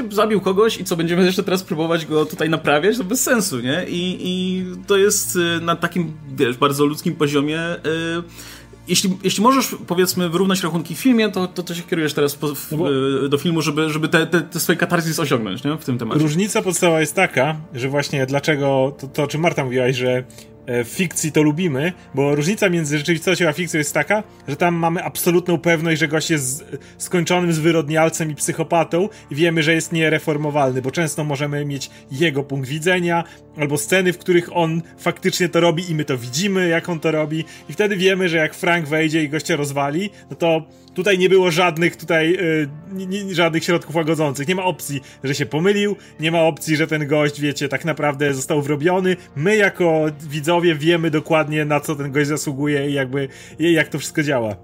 [0.04, 2.97] typ zabił kogoś i co, będziemy jeszcze teraz próbować go tutaj naprawiać?
[2.97, 3.86] To bez sensu, nie?
[3.88, 7.62] I, i to jest y, na takim, wiesz, bardzo ludzkim poziomie.
[7.76, 8.50] y,
[8.88, 12.56] Jeśli, jeśli możesz, powiedzmy, wyrównać rachunki w filmie, to, to, to się kierujesz teraz po,
[12.56, 15.78] w, No y, do filmu, żeby, żeby te, te, te swoje katarzys osiągnąć, nie?
[15.78, 16.22] W tym temacie.
[16.22, 20.24] Różnica podstawowa jest taka, że właśnie dlaczego to, to o czym Marta mówiłaś, że
[20.70, 25.04] w fikcji to lubimy, bo różnica między rzeczywistością a fikcją jest taka, że tam mamy
[25.04, 26.66] absolutną pewność, że gość jest
[26.98, 32.70] skończonym zwyrodnialcem i psychopatą i wiemy, że jest niereformowalny, bo często możemy mieć jego punkt
[32.70, 33.24] widzenia
[33.58, 37.12] albo sceny, w których on faktycznie to robi i my to widzimy, jak on to
[37.12, 41.30] robi i wtedy wiemy, że jak Frank wejdzie i gościa rozwali, no to tutaj nie
[41.30, 44.48] było żadnych tutaj y, ni- ni- żadnych środków łagodzących.
[44.48, 48.34] Nie ma opcji, że się pomylił, nie ma opcji, że ten gość, wiecie, tak naprawdę
[48.34, 49.16] został wrobiony.
[49.36, 53.28] My jako widzowie wiemy dokładnie na co ten gość zasługuje i jakby
[53.60, 54.56] jak to wszystko działa.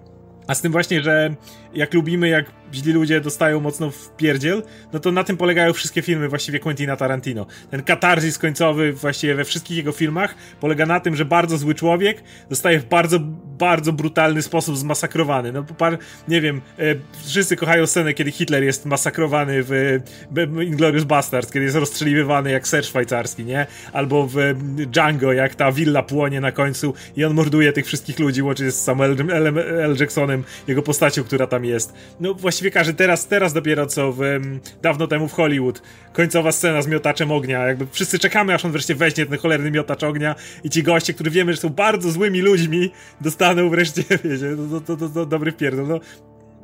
[0.48, 1.36] A z tym właśnie, że
[1.76, 4.64] jak lubimy, jak źli ludzie dostają mocno w pierdziel,
[4.94, 7.46] no to na tym polegają wszystkie filmy właściwie Quentina Tarantino.
[7.72, 12.24] Ten katarzis końcowy właściwie we wszystkich jego filmach polega na tym, że bardzo zły człowiek
[12.50, 13.20] zostaje w bardzo,
[13.60, 15.52] bardzo brutalny sposób zmasakrowany.
[15.52, 15.98] No popar,
[16.28, 16.96] nie wiem, e,
[17.26, 22.68] wszyscy kochają scenę, kiedy Hitler jest masakrowany w e, Inglourious Basterds, kiedy jest rozstrzeliwywany jak
[22.68, 23.68] ser szwajcarski, nie?
[23.94, 24.36] Albo w
[24.76, 28.84] Django, jak ta willa płonie na końcu i on morduje tych wszystkich ludzi, łącznie z
[28.84, 29.60] Samuel L.
[29.60, 29.96] L.
[30.00, 31.94] Jacksonem, jego postacią, która tam jest.
[32.20, 35.82] No właściwie każdy, teraz, teraz dopiero co w, em, dawno temu w Hollywood,
[36.14, 40.04] końcowa scena z miotaczem ognia, jakby wszyscy czekamy, aż on wreszcie weźmie ten cholerny miotacz
[40.04, 42.92] ognia i ci goście, którzy wiemy, że są bardzo złymi ludźmi,
[43.22, 46.00] dostaną wreszcie, wiecie, to, to, to, to dobry wpierdol, no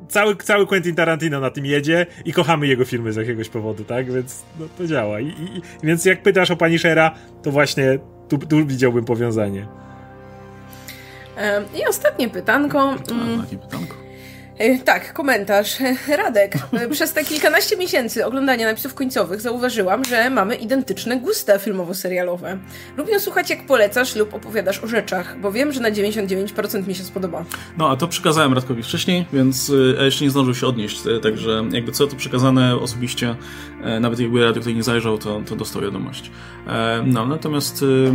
[0.08, 4.12] cały, cały Quentin Tarantino na tym jedzie i kochamy jego filmy z jakiegoś powodu, tak?
[4.12, 5.20] Więc no, to działa.
[5.20, 7.98] I, i, więc jak pytasz o pani Shera, to właśnie
[8.28, 9.66] tu, tu widziałbym powiązanie.
[11.36, 12.96] Em, I ostatnie pytanko.
[13.10, 14.01] Mm, A, takie pytanko.
[14.62, 15.80] E, Tak, komentarz.
[15.80, 21.58] E, Radek, e, przez te kilkanaście miesięcy oglądania napisów końcowych zauważyłam, że mamy identyczne gusta
[21.58, 22.58] filmowo-serialowe.
[22.96, 27.04] Lubię słuchać jak polecasz lub opowiadasz o rzeczach, bo wiem, że na 99% mi się
[27.04, 27.44] spodoba.
[27.78, 31.64] No, a to przekazałem Radkowi wcześniej, więc y, a jeszcze nie zdążył się odnieść, także
[31.70, 33.36] jakby co to przekazane osobiście,
[33.84, 36.30] e, nawet jakby Radek tutaj nie zajrzał, to, to dostał wiadomość.
[36.66, 38.12] E, No, natomiast y,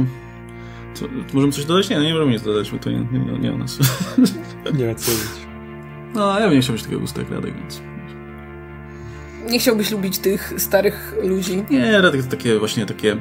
[0.93, 1.89] Co, możemy coś dodać?
[1.89, 3.78] Nie, nie możemy nic dodać, bo to nie, nie, nie o nas.
[4.80, 5.47] Nie ma co mówić.
[6.18, 7.82] No, ja bym nie chciał mieć takiego gustu jak Radek, więc...
[9.49, 11.63] Nie chciałbyś lubić tych starych ludzi.
[11.70, 13.11] Nie, Radek to takie właśnie takie...
[13.11, 13.18] e,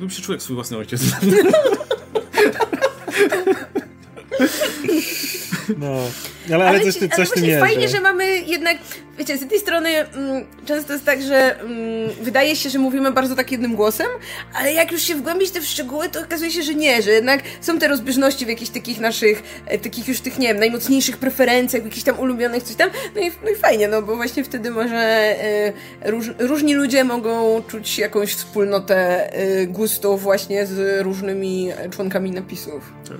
[0.00, 1.02] Bym się czuł jak swój własny ojciec.
[5.78, 5.96] No,
[6.54, 7.60] ale, ale, coś, ci- ty- coś tym jest.
[7.60, 8.76] fajnie, że- mamy jednak,
[9.18, 13.36] wiecie, z jednej strony mm, często jest tak, że mm, wydaje się, że mówimy bardzo
[13.36, 14.06] tak jednym głosem,
[14.54, 17.40] ale jak już się wgłębić te w szczegóły, to okazuje się, że nie, że jednak
[17.60, 21.84] są te rozbieżności w jakichś takich naszych, e, takich już tych, nie wiem, najmocniejszych preferencjach,
[21.84, 24.96] jakichś tam ulubionych coś tam, no i, no i fajnie, no bo właśnie wtedy może
[24.96, 25.72] e,
[26.10, 32.92] róż, różni ludzie mogą czuć jakąś wspólnotę e, gustów właśnie z różnymi członkami napisów.
[33.08, 33.16] Tak.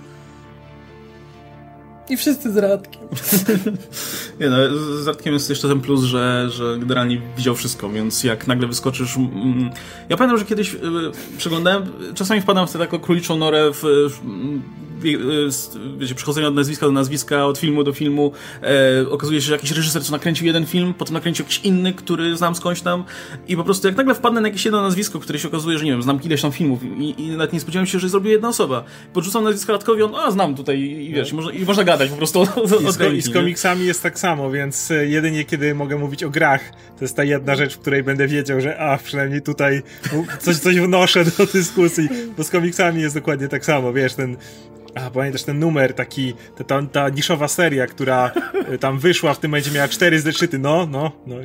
[2.10, 3.02] I wszyscy z Radkiem.
[4.40, 4.56] Nie no,
[5.02, 9.16] z- Radkiem jest jeszcze ten plus, że, że generalnie widział wszystko, więc jak nagle wyskoczysz...
[9.16, 9.70] Mm,
[10.08, 10.78] ja pamiętam, że kiedyś y,
[11.38, 11.82] przeglądałem,
[12.14, 13.82] czasami wpadam w tę taką króliczą norę w...
[13.82, 14.20] w
[15.98, 18.32] wiecie, przechodzenie od nazwiska do nazwiska, od filmu do filmu.
[18.62, 22.36] E, okazuje się, że jakiś reżyser co nakręcił jeden film, potem nakręcił jakiś inny, który
[22.36, 23.04] znam skądś tam
[23.48, 25.90] i po prostu jak nagle wpadnę na jakieś jedno nazwisko, które się okazuje, że nie
[25.90, 28.84] wiem, znam ileś tam filmów i, i nawet nie spodziewałem się, że zrobi jedna osoba.
[29.12, 32.16] Podrzucam nazwisko Radkowi, on, a znam tutaj i wiesz, i można, i można gadać po
[32.16, 35.74] prostu o, o, I o z, z komiksami jest tak samo, więc e, jedynie kiedy
[35.74, 38.98] mogę mówić o grach, to jest ta jedna rzecz, w której będę wiedział, że a,
[38.98, 39.82] przynajmniej tutaj
[40.40, 44.36] coś, coś wnoszę do dyskusji, bo z komiksami jest dokładnie tak samo, wiesz, ten
[44.94, 48.30] a, pamiętasz ten numer, taki, ta, ta, ta niszowa seria, która
[48.68, 51.36] e, tam wyszła, w tym momencie miała cztery zeszyty, no, no, no.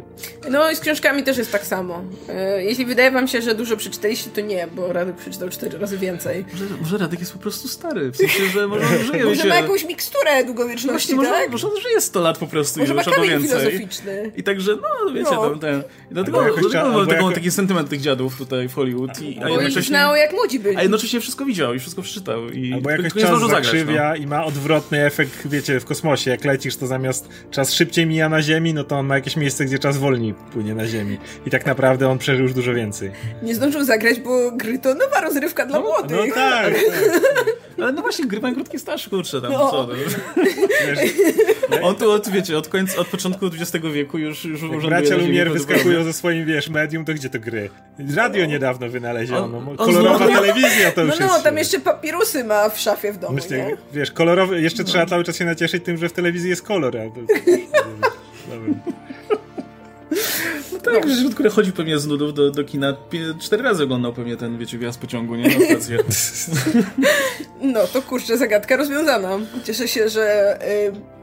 [0.49, 2.03] No i z książkami też jest tak samo.
[2.29, 5.97] E, Jeśli wydaje wam się, że dużo przeczytaliście, to nie, bo Radek przeczytał cztery razy
[5.97, 6.45] więcej.
[6.51, 9.49] Może, może Radek jest po prostu stary, w sensie, że może on żyje, Może wiecie,
[9.49, 11.51] ma jakąś miksturę długowieczności, Właśnie, może, tak?
[11.51, 13.49] może on żyje 100 lat po prostu Może i ma już albo więcej.
[13.49, 14.31] filozoficzny.
[14.37, 14.75] I także,
[15.05, 15.49] no wiecie, No.
[15.49, 15.79] tam ten...
[16.11, 16.37] I dlatego,
[16.93, 19.21] mam jako- taki sentyment tych dziadów tutaj w Hollywood.
[19.21, 20.77] I, a, Bo ich jednocześnie, znało jak młodzi byli.
[20.77, 22.49] a jednocześnie wszystko widział i wszystko przeczytał.
[22.49, 23.65] I Albo jakoś czas zdążył zagrać.
[23.65, 24.15] zakrzywia No.
[24.15, 26.31] i ma odwrotny efekt, wiecie, w kosmosie.
[26.31, 29.65] Jak lecisz, to zamiast czas szybciej mija na Ziemi, no to on ma jakieś miejsce,
[29.65, 31.17] gdzie czas wolniej płynie na Ziemi.
[31.45, 33.11] I tak naprawdę on przeżył już dużo więcej.
[33.43, 36.33] Nie zdążył zagrać, bo gry to nowa rozrywka dla No młodych.
[36.35, 36.73] tak,
[37.81, 39.71] Ale no właśnie, gry mają krótki staż, kurczę, tam No.
[39.71, 39.87] co.
[39.87, 39.93] No.
[39.95, 40.99] wiesz,
[41.83, 46.03] On tu, od, wiecie, od, końca, od początku XX wieku już, już bracia Lumier wyskakują
[46.03, 47.69] ze swoim, wiesz, medium, to gdzie to gry?
[48.15, 49.57] Radio niedawno wynaleziono.
[49.57, 51.43] On- on Kolorowa telewizja to No już no, jest...
[51.43, 53.77] tam jeszcze papirusy ma w szafie w domu, Myślę, nie?
[53.93, 56.97] wiesz, kolorowy, jeszcze trzeba cały czas się nacieszyć tym, że w telewizji jest kolor.
[56.97, 57.21] A to,
[58.49, 58.79] no wiem.
[60.71, 64.13] No tak, że który chodzi pewnie z nudów do, do kina, pie- cztery razy oglądał
[64.13, 65.59] pewnie ten, wiecie, wjazd pociągu, nie?
[65.59, 65.97] Na stację.
[67.61, 69.39] No to kurczę, zagadka rozwiązana.
[69.63, 70.57] Cieszę się, że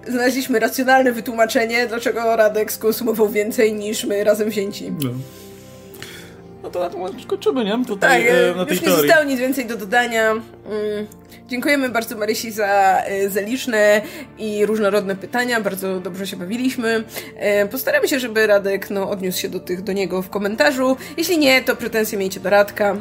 [0.07, 4.93] y, znaleźliśmy racjonalne wytłumaczenie, dlaczego Radek skonsumował więcej niż my razem wzięci.
[5.03, 5.11] No.
[6.73, 7.71] To na tym skończymy, nie?
[7.71, 9.03] Tak, Tutaj, e, e, na już tej nie teorii.
[9.09, 10.31] zostało nic więcej do dodania.
[10.31, 10.43] Mm,
[11.49, 14.01] Dziękujemy bardzo Marysi za, e, za liczne
[14.39, 15.61] i różnorodne pytania.
[15.61, 17.05] Bardzo dobrze się bawiliśmy.
[17.37, 20.97] E, Postaramy się, żeby Radek no, odniósł się do tych do niego w komentarzu.
[21.17, 22.97] Jeśli nie, to pretensje miejcie do Radka.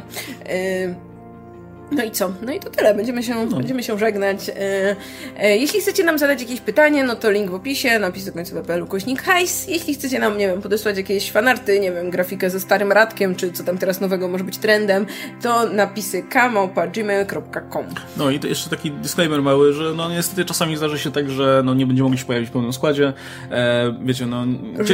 [1.91, 2.31] No i co?
[2.41, 2.95] No i to tyle.
[2.95, 4.49] Będziemy się, będziemy się żegnać.
[4.49, 4.95] E,
[5.37, 8.55] e, Jeśli chcecie nam zadać jakieś pytanie, no to link w opisie, napis do końca
[8.83, 9.67] ukośnik hajs.
[9.67, 13.51] Jeśli chcecie nam, nie wiem, podesłać jakieś fanarty, nie wiem, grafikę ze starym Radkiem, czy
[13.51, 15.05] co tam teraz nowego może być trendem,
[15.41, 17.85] to napisy kamałpa.gmail.com
[18.17, 21.61] No i to jeszcze taki disclaimer mały, że no niestety czasami zdarzy się tak, że
[21.65, 23.13] no nie będziemy mogli się pojawić w pełnym składzie.
[23.51, 24.45] E, wiecie, no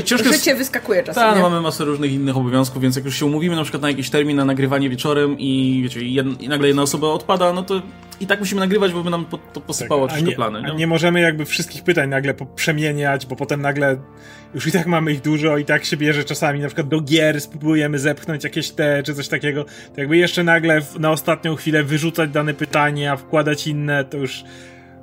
[0.05, 0.39] ciężko jest...
[0.39, 3.55] Życie wyskakuje czasem, Tak, no mamy masę różnych innych obowiązków, więc jak już się umówimy
[3.55, 7.53] na przykład na jakiś termin na nagrywanie wieczorem i wiecie, i nagle jedna osoba odpada,
[7.53, 7.81] no to
[8.19, 10.59] i tak musimy nagrywać, bo by nam po, to posypało a, troszkę nie, plany.
[10.59, 10.75] a Nie?
[10.75, 13.97] nie możemy jakby wszystkich pytań nagle przemieniać, bo potem nagle
[14.53, 17.41] już i tak mamy ich dużo i tak się bierze czasami na przykład do gier
[17.41, 21.83] spróbujemy zepchnąć jakieś te czy coś takiego, to jakby jeszcze nagle w, na ostatnią chwilę
[21.83, 24.43] wyrzucać dane pytania, wkładać inne, to już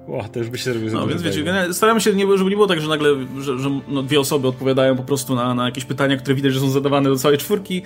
[0.09, 2.57] o, to już by się zrobiło za No więc wiecie, staramy się, nie, żeby nie
[2.57, 5.85] było tak, że nagle że, że no, dwie osoby odpowiadają po prostu na, na jakieś
[5.85, 7.83] pytania, które widać, że są zadawane do całej czwórki,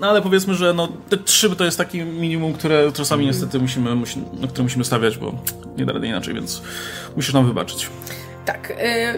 [0.00, 3.94] no ale powiedzmy, że no, te trzy to jest taki minimum, które czasami niestety musimy,
[3.94, 5.34] musi, na które musimy stawiać, bo
[5.76, 6.62] nie da rady inaczej, więc
[7.16, 7.90] musisz nam wybaczyć.
[8.44, 8.74] Tak, y,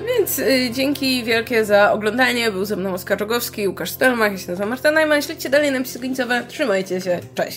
[0.06, 2.50] więc y, dzięki wielkie za oglądanie.
[2.50, 5.22] Był ze mną Oskar Rogowski, Łukasz Stelmach, ja się nazywam Marta Najman.
[5.22, 6.44] Śledźcie dalej napisy końcowe.
[6.48, 7.54] Trzymajcie się, cześć!